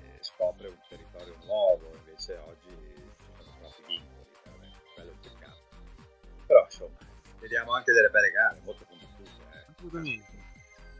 e 0.02 0.18
scopre 0.20 0.66
un 0.66 0.78
territorio 0.88 1.36
nuovo, 1.44 1.94
invece 1.94 2.36
oggi 2.38 3.14
vediamo 7.46 7.74
anche 7.74 7.92
delle 7.92 8.10
belle 8.10 8.30
gare, 8.30 8.60
molto 8.64 8.84
combattute. 8.84 9.30
Eh. 9.30 9.64
Assolutamente. 9.70 10.44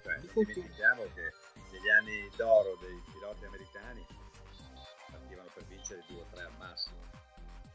Cioè, 0.02 0.16
non 0.16 0.44
dimentichiamo 0.44 1.02
che 1.14 1.32
negli 1.72 1.88
anni 1.90 2.30
d'oro 2.37 2.76
dei 2.80 3.02
piloti 3.11 3.44
americani 3.44 4.06
partivano 5.11 5.50
per 5.52 5.64
vincere 5.64 6.04
2 6.06 6.20
o 6.20 6.26
3 6.30 6.42
al 6.44 6.56
massimo, 6.56 6.96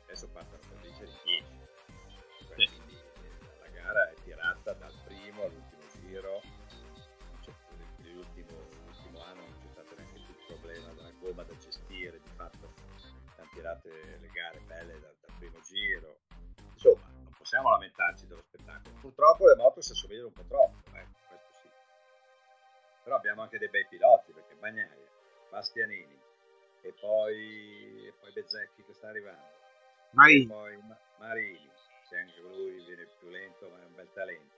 adesso 0.03 0.27
partono 0.29 0.61
per 0.69 0.77
vincere 0.79 1.11
10. 1.23 1.43
Cioè, 2.47 2.55
sì. 2.55 2.65
Quindi 2.69 2.97
la 3.59 3.67
gara 3.67 4.09
è 4.09 4.13
tirata 4.23 4.73
dal 4.73 4.93
primo 5.03 5.43
all'ultimo 5.43 5.83
giro, 5.99 6.41
cioè, 7.41 7.53
l'ultimo, 7.97 8.69
l'ultimo 8.85 9.23
anno 9.25 9.41
non 9.41 9.59
c'è 9.59 9.67
stato 9.67 9.95
neanche 9.97 10.13
più 10.13 10.33
il 10.33 10.45
problema 10.47 10.93
della 10.93 11.11
gomma 11.19 11.43
da 11.43 11.57
gestire, 11.57 12.21
di 12.23 12.31
fatto 12.35 12.73
hanno 13.35 13.49
tirato 13.51 13.89
le 13.89 14.29
gare 14.31 14.61
belle 14.61 14.99
dal, 15.01 15.15
dal 15.19 15.35
primo 15.37 15.59
giro. 15.59 16.19
Insomma, 16.71 17.11
non 17.11 17.33
possiamo 17.37 17.69
lamentarci 17.69 18.25
spettacolo. 18.25 18.40
Purtroppo 19.01 19.47
le 19.47 19.55
moto 19.55 19.81
si 19.81 19.93
assomigliano 19.93 20.27
un 20.27 20.33
po' 20.33 20.45
troppo, 20.47 20.77
questo 20.83 21.51
sì. 21.59 21.67
Però 23.03 23.15
abbiamo 23.15 23.41
anche 23.41 23.57
dei 23.57 23.69
bei 23.69 23.87
piloti, 23.87 24.31
perché 24.31 24.53
Bagnaia, 24.53 24.95
Bastianini, 25.49 26.19
e 26.81 26.93
poi, 26.99 28.05
e 28.07 28.13
poi 28.19 28.31
Bezzecchi 28.31 28.83
che 28.83 28.93
sta 28.93 29.07
arrivando. 29.07 29.59
Marini. 30.11 30.45
Poi 30.45 30.79
Marini, 31.17 31.71
che 32.09 32.17
anche 32.17 32.39
lui 32.41 32.83
viene 32.85 33.07
più 33.17 33.29
lento 33.29 33.69
ma 33.69 33.81
è 33.81 33.85
un 33.85 33.95
bel 33.95 34.11
talento. 34.13 34.55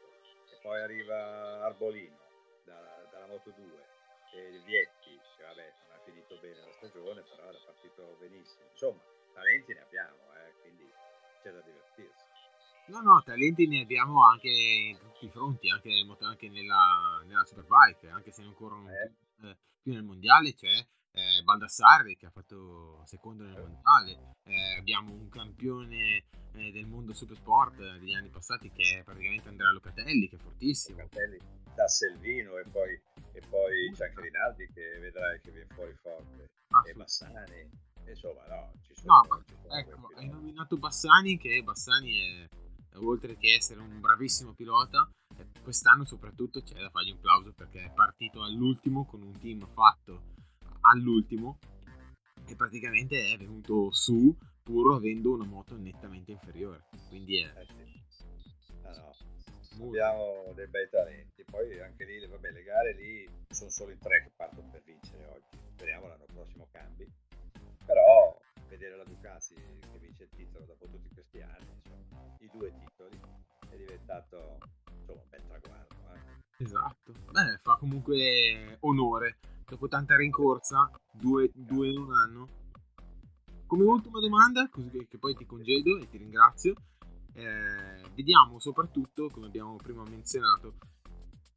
E 0.51 0.59
poi 0.61 0.81
arriva 0.81 1.63
Arbolino 1.63 2.17
da, 2.65 3.07
dalla 3.11 3.27
Moto 3.27 3.51
2 3.51 3.85
e 4.33 4.61
Vietti, 4.65 5.19
che 5.37 5.43
vabbè 5.43 5.73
non 5.87 5.97
ha 5.97 6.01
finito 6.03 6.37
bene 6.41 6.59
la 6.59 6.71
stagione, 6.73 7.21
però 7.21 7.47
era 7.47 7.59
partito 7.63 8.17
benissimo. 8.19 8.65
Insomma, 8.71 9.01
talenti 9.33 9.73
ne 9.73 9.81
abbiamo, 9.81 10.17
eh, 10.35 10.53
quindi 10.61 10.91
c'è 11.41 11.51
da 11.51 11.61
divertirsi. 11.61 12.32
No, 12.85 12.99
no, 12.99 13.23
talenti 13.23 13.65
ne 13.65 13.81
abbiamo 13.81 14.27
anche 14.27 14.49
in 14.49 14.97
tutti 14.97 15.25
i 15.25 15.29
fronti, 15.29 15.69
anche, 15.69 16.05
anche 16.19 16.49
nella, 16.49 17.21
nella 17.25 17.45
Superbike, 17.45 18.09
anche 18.09 18.31
se 18.31 18.43
non 18.43 18.53
corrono 18.53 18.89
eh. 18.89 19.11
più, 19.35 19.47
eh, 19.47 19.57
più 19.81 19.93
nel 19.93 20.03
mondiale, 20.03 20.53
c'è 20.53 20.85
eh, 21.13 21.43
Baldassarri 21.43 22.17
che 22.17 22.25
ha 22.25 22.31
fatto 22.31 23.01
secondo 23.05 23.43
nel 23.43 23.57
mondiale, 23.57 24.35
eh, 24.43 24.77
abbiamo 24.77 25.13
un 25.13 25.29
campione 25.29 26.25
eh, 26.53 26.71
del 26.71 26.85
mondo 26.85 27.13
supersport 27.13 27.77
degli 27.77 28.13
anni 28.13 28.29
passati 28.29 28.69
che 28.71 28.99
è 28.99 29.03
praticamente 29.03 29.47
Andrea 29.47 29.71
Locatelli 29.71 30.27
che 30.27 30.35
è 30.35 30.39
fortissimo. 30.39 30.97
Locatelli 31.01 31.39
da 31.73 31.87
Selvino 31.87 32.57
e 32.57 32.65
poi, 32.69 33.01
e 33.31 33.41
poi 33.47 33.91
c'è 33.93 34.07
anche 34.07 34.21
Rinaldi 34.21 34.69
che 34.73 34.99
vedrai 34.99 35.39
che 35.39 35.51
viene 35.51 35.67
fuori 35.73 35.95
forte 36.01 36.51
ah, 36.67 36.81
e 36.87 36.93
Bassani 36.93 37.69
insomma 38.05 38.45
no 38.47 38.73
ci 38.83 38.93
sono, 38.93 39.21
no, 39.27 39.43
sono 39.47 39.73
ecco, 39.75 40.11
hai 40.17 40.27
nominato 40.27 40.77
Bassani 40.77 41.37
che 41.37 41.63
Bassani 41.63 42.19
è 42.19 42.49
oltre 42.95 43.37
che 43.37 43.55
essere 43.55 43.79
un 43.79 43.99
bravissimo 43.99 44.53
pilota 44.53 45.09
eh, 45.37 45.47
quest'anno 45.61 46.05
soprattutto 46.05 46.61
c'è 46.61 46.79
da 46.79 46.89
fargli 46.89 47.11
un 47.11 47.19
plauso 47.19 47.53
perché 47.53 47.85
è 47.85 47.91
partito 47.91 48.43
all'ultimo 48.43 49.05
con 49.05 49.21
un 49.21 49.37
team 49.39 49.67
fatto 49.73 50.31
all'ultimo 50.81 51.57
e 52.45 52.55
praticamente 52.55 53.31
è 53.31 53.37
venuto 53.37 53.91
su 53.91 54.35
pur 54.63 54.95
avendo 54.95 55.33
una 55.33 55.45
moto 55.45 55.75
nettamente 55.77 56.31
inferiore. 56.31 56.85
Quindi 57.09 57.39
è... 57.39 57.53
Eh 57.55 57.65
sì. 58.07 58.25
ah, 58.83 58.91
no. 58.91 59.87
Abbiamo 59.87 60.51
dei 60.53 60.67
bei 60.67 60.87
talenti, 60.89 61.43
poi 61.43 61.79
anche 61.81 62.05
lì 62.05 62.25
vabbè, 62.25 62.51
le 62.51 62.63
gare 62.63 62.93
lì 62.93 63.27
sono 63.49 63.69
solo 63.69 63.91
in 63.91 63.99
tre 63.99 64.23
che 64.23 64.31
partono 64.35 64.69
per 64.71 64.83
vincere 64.83 65.25
oggi. 65.27 65.57
Speriamo 65.73 66.07
l'anno 66.07 66.25
prossimo 66.31 66.67
cambi. 66.71 67.09
Però 67.85 68.32
vedere 68.73 68.97
la 68.97 69.03
Ducati 69.03 69.53
che 69.53 69.99
vince 69.99 70.23
il 70.23 70.29
titolo 70.35 70.65
dopo 70.65 70.87
tutti 70.87 71.09
questi 71.13 71.41
anni, 71.41 71.71
insomma, 71.75 72.35
i 72.39 72.49
due 72.51 72.73
titoli, 72.73 73.19
è 73.69 73.75
diventato 73.77 74.57
insomma, 74.99 75.21
un 75.21 75.29
bel 75.29 75.43
traguardo. 75.45 75.95
Eh? 76.13 76.63
Esatto, 76.63 77.13
beh, 77.31 77.59
fa 77.61 77.75
comunque 77.77 78.77
onore 78.81 79.37
dopo 79.65 79.87
tanta 79.87 80.15
rincorsa, 80.15 80.89
due, 81.11 81.51
due 81.53 81.89
in 81.89 81.99
un 81.99 82.13
anno. 82.13 82.47
Come 83.67 83.83
ultima 83.83 84.19
domanda, 84.19 84.69
che 84.69 85.17
poi 85.17 85.35
ti 85.35 85.45
congedo 85.45 85.99
e 85.99 86.09
ti 86.09 86.17
ringrazio, 86.17 86.75
eh, 87.33 88.01
vediamo 88.13 88.59
soprattutto, 88.59 89.29
come 89.29 89.47
abbiamo 89.47 89.75
prima 89.77 90.03
menzionato, 90.03 90.75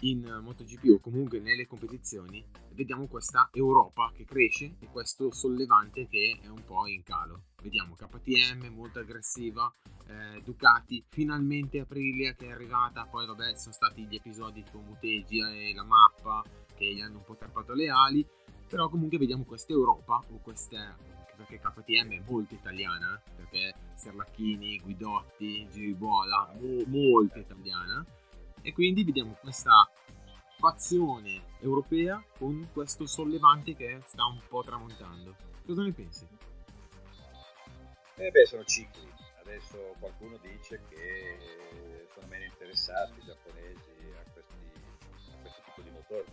in 0.00 0.40
MotoGP 0.42 0.94
o 0.94 1.00
comunque 1.00 1.40
nelle 1.40 1.66
competizioni, 1.66 2.44
vediamo 2.72 3.06
questa 3.06 3.48
Europa 3.52 4.10
che 4.14 4.24
cresce 4.24 4.76
e 4.78 4.86
questo 4.90 5.32
sollevante 5.32 6.06
che 6.06 6.38
è 6.42 6.48
un 6.48 6.62
po' 6.64 6.86
in 6.86 7.02
calo. 7.02 7.44
Vediamo 7.62 7.94
KTM 7.94 8.66
molto 8.74 8.98
aggressiva, 8.98 9.72
eh, 10.08 10.42
Ducati 10.42 11.04
finalmente 11.08 11.80
Aprilia 11.80 12.34
che 12.34 12.46
è 12.46 12.52
arrivata, 12.52 13.06
poi 13.06 13.26
vabbè 13.26 13.54
sono 13.56 13.72
stati 13.72 14.06
gli 14.06 14.14
episodi 14.14 14.64
con 14.70 14.84
Mutegi 14.84 15.40
e 15.40 15.72
la 15.74 15.84
mappa 15.84 16.44
che 16.74 16.92
gli 16.94 17.00
hanno 17.00 17.18
un 17.18 17.24
po' 17.24 17.36
tarpato 17.36 17.72
le 17.72 17.88
ali, 17.88 18.26
però 18.68 18.88
comunque 18.88 19.18
vediamo 19.18 19.44
questa 19.44 19.72
Europa 19.72 20.22
o 20.30 20.38
queste 20.40 21.14
perché 21.36 21.58
KTM 21.58 22.12
è 22.12 22.22
molto 22.26 22.54
italiana, 22.54 23.20
perché 23.36 23.74
Serlacchini, 23.94 24.80
Guidotti, 24.80 25.68
Giribuola, 25.70 26.50
mo- 26.58 26.82
molto 26.86 27.38
italiana, 27.38 28.04
e 28.66 28.72
quindi 28.72 29.04
vediamo 29.04 29.34
questa 29.34 29.88
fazione 30.58 31.40
europea 31.60 32.20
con 32.36 32.68
questo 32.72 33.06
sollevante 33.06 33.76
che 33.76 34.00
sta 34.04 34.24
un 34.24 34.40
po' 34.48 34.64
tramontando. 34.64 35.36
Cosa 35.64 35.82
ne 35.82 35.92
pensi? 35.92 36.26
Eh 38.16 38.30
beh, 38.32 38.46
sono 38.46 38.64
cicli. 38.64 39.08
Adesso 39.38 39.94
qualcuno 40.00 40.36
dice 40.38 40.82
che 40.88 42.08
sono 42.12 42.26
meno 42.26 42.42
interessati 42.42 43.20
i 43.20 43.24
giapponesi 43.24 44.12
a 44.18 44.30
questi, 44.32 44.72
a 45.30 45.36
questo 45.42 45.62
tipo 45.66 45.82
di 45.82 45.90
motori, 45.90 46.24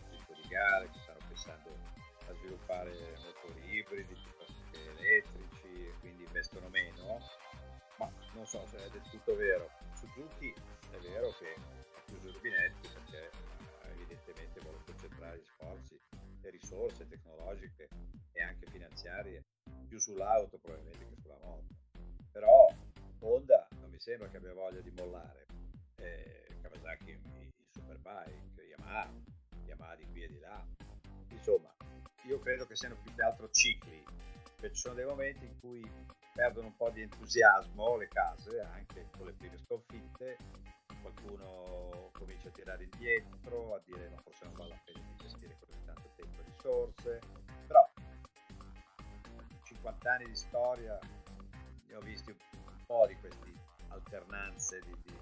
gare, 0.48 0.90
che 0.90 1.00
stanno 1.04 1.20
pensando 1.28 1.70
a 2.30 2.34
sviluppare 2.34 3.16
motori 3.26 3.78
ibridi 3.78 4.16
piuttosto 4.16 4.60
che 4.72 4.80
elettrici 4.90 5.86
e 5.86 5.94
quindi 6.00 6.24
investono 6.24 6.68
meno, 6.70 7.20
ma 7.98 8.12
non 8.34 8.48
so 8.48 8.66
se 8.66 8.78
è 8.78 8.90
del 8.90 9.04
tutto 9.12 9.36
vero. 9.36 9.70
Suzuki 9.94 10.52
è 10.90 10.98
vero 10.98 11.32
che 11.38 11.56
chiuso 12.14 12.30
i 12.30 12.32
rubinetti 12.34 12.88
perché 12.94 13.32
eh, 13.84 13.92
evidentemente 13.92 14.60
vuole 14.62 14.78
concentrare 14.86 15.38
gli 15.38 15.46
sforzi, 15.46 16.00
le 16.42 16.50
risorse 16.50 17.08
tecnologiche 17.08 17.90
e 18.32 18.42
anche 18.44 18.68
finanziarie 18.70 19.44
più 19.88 19.98
sull'auto 20.00 20.60
probabilmente 20.60 21.08
che 21.10 21.16
sulla 21.22 21.38
moto. 21.42 21.68
Però 22.32 22.68
Honda 23.20 23.68
non 23.80 23.90
mi 23.90 24.00
sembra 24.00 24.28
che 24.28 24.38
abbia 24.38 24.54
voglia 24.54 24.82
di 24.82 24.92
mollare. 24.92 25.46
Eh, 25.96 26.58
Kawasaki 26.62 27.10
il 27.10 27.52
Superbike, 27.72 28.64
Yamaha 28.64 29.10
Yamaha 29.66 29.96
di 29.96 30.06
qui 30.12 30.24
e 30.24 30.28
di 30.28 30.40
là. 30.40 30.64
Insomma, 31.30 31.74
io 32.24 32.40
credo 32.40 32.66
che 32.66 32.76
siano 32.76 32.98
più 33.02 33.14
che 33.14 33.22
altro 33.22 33.50
cicli, 33.50 34.04
perché 34.60 34.76
ci 34.76 34.82
sono 34.82 34.96
dei 34.96 35.06
momenti 35.06 35.46
in 35.46 35.60
cui 35.60 35.90
perdono 36.34 36.68
un 36.68 36.76
po' 36.76 36.90
di 36.90 37.02
entusiasmo 37.02 37.98
le 37.98 38.08
case, 38.08 38.60
anche 38.60 39.10
con 39.16 39.26
le 39.26 39.34
prime 39.34 39.58
sconfitte, 39.58 40.38
qualcuno 41.04 42.10
comincia 42.14 42.48
a 42.48 42.52
tirare 42.52 42.84
indietro, 42.84 43.76
a 43.76 43.82
dire 43.86 44.10
no, 44.10 44.18
forse 44.24 44.46
non 44.46 44.54
vale 44.54 44.70
la 44.70 44.82
pena 44.86 45.06
investire 45.10 45.58
così 45.60 45.84
tanto 45.84 46.10
tempo 46.16 46.40
e 46.40 46.44
risorse, 46.46 47.20
però 47.68 47.92
50 49.64 50.12
anni 50.12 50.26
di 50.28 50.36
storia 50.36 50.98
ne 51.88 51.96
ho 51.96 52.00
visti 52.00 52.32
un, 52.32 52.38
po' 52.86 53.06
di 53.08 53.16
queste 53.16 53.52
alternanze 53.90 54.80
di, 54.80 54.96
di, 55.04 55.18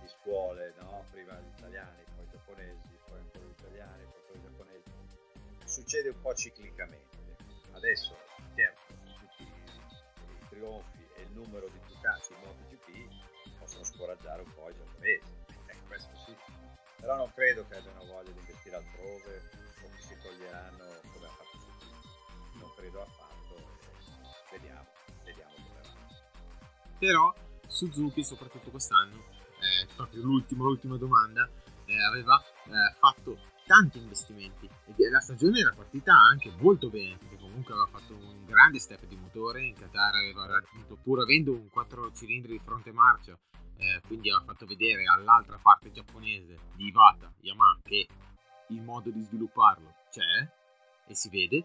di 0.00 0.08
scuole, 0.08 0.74
no? 0.80 1.04
prima 1.10 1.38
gli 1.40 1.48
italiani, 1.56 2.02
poi 2.14 2.24
i 2.24 2.28
giapponesi, 2.28 2.98
poi 3.06 3.18
ancora 3.18 3.44
gli 3.44 3.50
italiani, 3.50 4.04
poi 4.04 4.22
quelli 4.26 4.42
giapponesi. 4.42 4.90
Succede 5.64 6.08
un 6.10 6.20
po' 6.20 6.34
ciclicamente. 6.34 7.36
Adesso, 7.72 8.16
certo, 8.54 8.94
tutti 9.18 9.42
i 9.42 10.46
trionfi 10.48 11.06
e 11.16 11.22
il 11.22 11.32
numero 11.32 11.68
di 11.68 11.80
Ducati 11.86 12.34
MotoGP 12.44 12.65
possono 12.65 12.65
scoraggiare 13.96 14.42
un 14.42 14.52
po' 14.54 14.68
i 14.68 14.74
giapponesi, 14.76 15.24
eh, 15.66 15.76
questo 15.88 16.10
sì. 16.26 16.36
Però 17.00 17.16
non 17.16 17.32
credo 17.34 17.66
che 17.66 17.76
abbiano 17.76 18.04
voglia 18.04 18.30
di 18.30 18.38
investire 18.38 18.76
altrove 18.76 19.42
o 19.82 19.88
che 19.94 20.02
si 20.02 20.16
toglieranno 20.22 20.84
come 21.12 21.26
ha 21.26 21.30
fatto 21.30 21.58
Suzuki. 21.58 22.58
Non 22.58 22.70
credo 22.76 23.02
affatto. 23.02 23.54
Vediamo, 24.50 24.86
vediamo 25.24 25.54
come 25.54 25.80
va. 25.80 26.88
Però 26.98 27.34
Suzuki, 27.66 28.22
soprattutto 28.22 28.70
quest'anno, 28.70 29.16
eh, 29.16 29.86
proprio 29.94 30.22
l'ultima, 30.22 30.64
l'ultima 30.64 30.96
domanda, 30.96 31.48
eh, 31.86 32.02
aveva 32.04 32.42
eh, 32.66 32.94
fatto 32.98 33.38
tanti 33.66 33.98
investimenti 33.98 34.68
e 34.96 35.10
la 35.10 35.18
stagione 35.18 35.58
era 35.58 35.72
partita 35.74 36.14
anche 36.14 36.52
molto 36.58 36.88
bene 36.88 37.16
perché 37.16 37.36
comunque 37.36 37.72
aveva 37.72 37.88
fatto 37.88 38.14
un 38.14 38.44
grande 38.44 38.78
step 38.78 39.04
di 39.06 39.16
motore 39.16 39.64
in 39.64 39.74
Qatar 39.74 40.14
aveva 40.14 40.46
raggiunto 40.46 40.96
pur 41.02 41.20
avendo 41.20 41.50
un 41.50 41.68
4 41.68 42.12
cilindri 42.12 42.52
di 42.52 42.60
fronte 42.64 42.92
marcia 42.92 43.36
eh, 43.78 44.00
quindi 44.06 44.30
ha 44.30 44.42
fatto 44.44 44.66
vedere 44.66 45.04
all'altra 45.04 45.58
parte 45.60 45.90
giapponese 45.90 46.58
di 46.74 46.86
Iwata, 46.86 47.32
Yamaha, 47.40 47.80
che 47.82 48.06
il 48.68 48.82
modo 48.82 49.10
di 49.10 49.22
svilupparlo 49.22 49.94
c'è 50.10 50.48
e 51.06 51.14
si 51.14 51.28
vede 51.28 51.64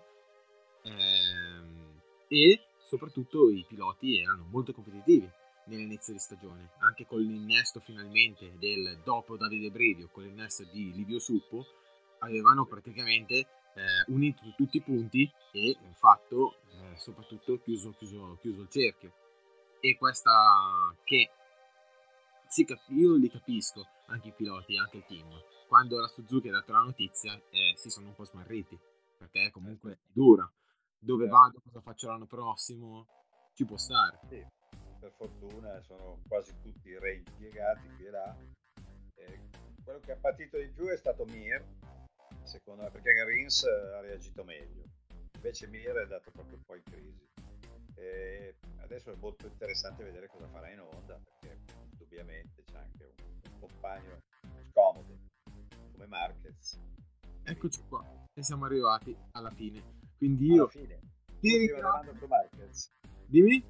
ehm, 0.84 2.02
e 2.28 2.66
soprattutto 2.86 3.50
i 3.50 3.66
piloti 3.68 4.20
erano 4.20 4.46
molto 4.50 4.74
competitivi 4.74 5.30
nell'inizio 5.66 6.14
di 6.14 6.20
stagione, 6.20 6.72
anche 6.80 7.06
con 7.06 7.22
l'innesto 7.22 7.80
finalmente 7.80 8.58
del 8.58 9.00
dopo 9.04 9.38
Davide 9.38 9.70
Bredio, 9.70 10.10
con 10.12 10.24
l'innesto 10.24 10.64
di 10.72 10.92
Livio 10.92 11.20
Suppo, 11.20 11.66
avevano 12.20 12.66
praticamente 12.66 13.36
eh, 13.36 14.04
unito 14.08 14.42
tutti 14.58 14.78
i 14.78 14.82
punti 14.82 15.32
e 15.52 15.78
fatto 15.96 16.58
eh, 16.72 16.98
soprattutto 16.98 17.60
chiuso, 17.62 17.92
chiuso, 17.98 18.38
chiuso 18.42 18.62
il 18.62 18.70
cerchio. 18.70 19.14
E 19.80 19.98
questa 19.98 20.94
che 21.04 21.30
sì, 22.52 22.68
io 22.90 23.16
li 23.16 23.30
capisco, 23.30 23.88
anche 24.08 24.28
i 24.28 24.34
piloti, 24.34 24.76
anche 24.76 24.98
il 24.98 25.06
team. 25.06 25.30
Quando 25.70 26.02
la 26.02 26.08
Suzuki 26.10 26.50
ha 26.50 26.52
dato 26.52 26.74
la 26.74 26.82
notizia 26.82 27.34
eh, 27.50 27.74
si 27.78 27.90
sono 27.90 28.08
un 28.08 28.14
po' 28.14 28.26
smarriti, 28.26 28.78
perché 29.18 29.50
comunque 29.52 29.94
è 29.94 29.98
dura. 30.12 30.52
Dove 31.00 31.28
vado, 31.28 31.62
cosa 31.64 31.80
faccio 31.80 32.10
l'anno 32.10 32.26
prossimo, 32.26 33.08
ci 33.54 33.64
può 33.64 33.78
stare. 33.78 34.20
Sì, 34.28 34.46
per 35.00 35.14
fortuna 35.14 35.82
sono 35.84 36.20
quasi 36.28 36.54
tutti 36.62 36.94
reimpiegati 37.00 37.88
qui 37.96 38.06
e 38.06 38.10
là. 38.10 38.38
E 39.16 39.40
quello 39.82 40.00
che 40.00 40.12
ha 40.12 40.18
patito 40.18 40.58
di 40.58 40.68
più 40.72 40.88
è 40.88 40.98
stato 40.98 41.24
Mir, 41.24 41.66
secondo 42.44 42.84
me, 42.84 42.92
perché 42.92 43.24
Rins 43.24 43.64
ha 43.64 44.02
reagito 44.02 44.44
meglio. 44.44 44.84
Invece 45.36 45.68
Mir 45.68 45.94
è 45.94 46.02
andato 46.02 46.32
proprio 46.32 46.58
un 46.58 46.64
po' 46.64 46.76
in 46.76 46.84
crisi. 46.84 47.30
E 47.96 48.58
adesso 48.82 49.10
è 49.10 49.16
molto 49.16 49.48
interessante 49.48 50.04
vedere 50.04 50.28
cosa 50.28 50.50
farà 50.50 50.70
in 50.70 50.82
onda, 50.82 51.18
perché 51.40 51.81
indubbiamente 52.12 52.64
c'è 52.64 52.78
anche 52.78 53.14
un, 53.18 53.52
un 53.54 53.60
compagno 53.60 54.18
scomodo 54.70 55.18
come 55.94 56.08
Marquez. 56.08 56.80
Eccoci 57.44 57.82
qua, 57.88 58.04
e 58.34 58.44
siamo 58.44 58.66
arrivati 58.66 59.16
alla 59.32 59.50
fine. 59.50 59.82
Quindi 60.18 60.48
io... 60.48 60.64
Alla 60.64 60.70
fine. 60.70 61.00
Ultima 61.42 61.80
domanda 61.80 62.14
su 62.14 62.26
Marquez. 62.28 62.92
Dimmi? 63.26 63.64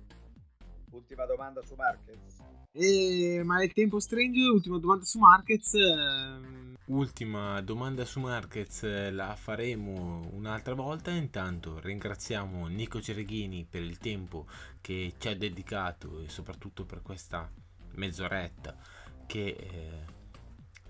Ultima 0.90 1.26
domanda 1.26 1.62
su 1.64 1.76
Marquez. 1.76 2.42
Eh, 2.74 3.42
ma 3.44 3.64
il 3.64 3.74
tempo 3.74 4.00
stringe, 4.00 4.50
ultima 4.50 4.78
domanda 4.80 5.06
su 5.06 5.20
Marquez. 5.20 5.74
Ehm... 5.76 6.76
Ultima 6.86 7.62
domanda 7.62 8.04
su 8.04 8.20
Marquez 8.20 9.12
la 9.12 9.36
faremo 9.36 10.28
un'altra 10.32 10.74
volta. 10.74 11.12
Intanto 11.12 11.80
ringraziamo 11.80 12.68
Nico 12.68 13.00
Cereghini 13.00 13.66
per 13.70 13.84
il 13.84 13.98
tempo 13.98 14.48
che 14.82 15.14
ci 15.18 15.28
ha 15.30 15.36
dedicato 15.36 16.20
e 16.20 16.28
soprattutto 16.28 16.86
per 16.86 17.02
questa 17.02 17.50
mezz'oretta 17.94 18.78
che 19.26 19.48
eh, 19.48 20.06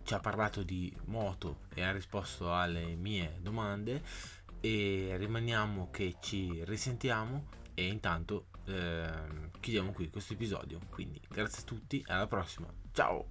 ci 0.04 0.14
ha 0.14 0.20
parlato 0.20 0.64
di 0.64 0.96
moto 1.06 1.68
e 1.74 1.84
ha 1.84 1.92
risposto 1.92 2.54
alle 2.54 2.96
mie 2.96 3.38
domande 3.40 4.04
e 4.60 5.16
rimaniamo 5.18 5.90
che 5.90 6.18
ci 6.20 6.64
risentiamo 6.66 7.48
e 7.74 7.88
intanto 7.88 8.48
eh, 8.66 9.50
chiudiamo 9.60 9.92
qui 9.92 10.10
questo 10.10 10.34
episodio. 10.34 10.80
Quindi 10.90 11.22
grazie 11.28 11.62
a 11.62 11.66
tutti 11.66 12.04
alla 12.08 12.28
prossima. 12.28 12.72
Ciao! 12.92 13.30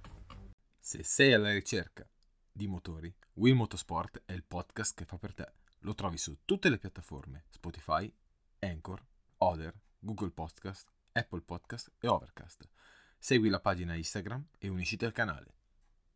Se 0.79 1.03
sei 1.03 1.33
alla 1.33 1.51
ricerca 1.51 2.07
di 2.51 2.67
motori 2.67 3.13
Will 3.33 3.55
Motorsport 3.55 4.23
è 4.25 4.33
il 4.33 4.43
podcast 4.43 4.95
che 4.95 5.05
fa 5.05 5.17
per 5.17 5.33
te. 5.33 5.51
Lo 5.79 5.95
trovi 5.95 6.17
su 6.17 6.39
tutte 6.45 6.69
le 6.69 6.77
piattaforme 6.77 7.45
Spotify, 7.49 8.13
Anchor, 8.59 9.03
Other, 9.37 9.73
Google 9.99 10.31
Podcast, 10.31 10.91
Apple 11.13 11.41
Podcast 11.41 11.91
e 11.99 12.07
Overcast 12.07 12.67
Segui 13.23 13.49
la 13.49 13.59
pagina 13.59 13.93
Instagram 13.93 14.43
e 14.57 14.67
unisciti 14.67 15.05
al 15.05 15.11
canale. 15.11 15.53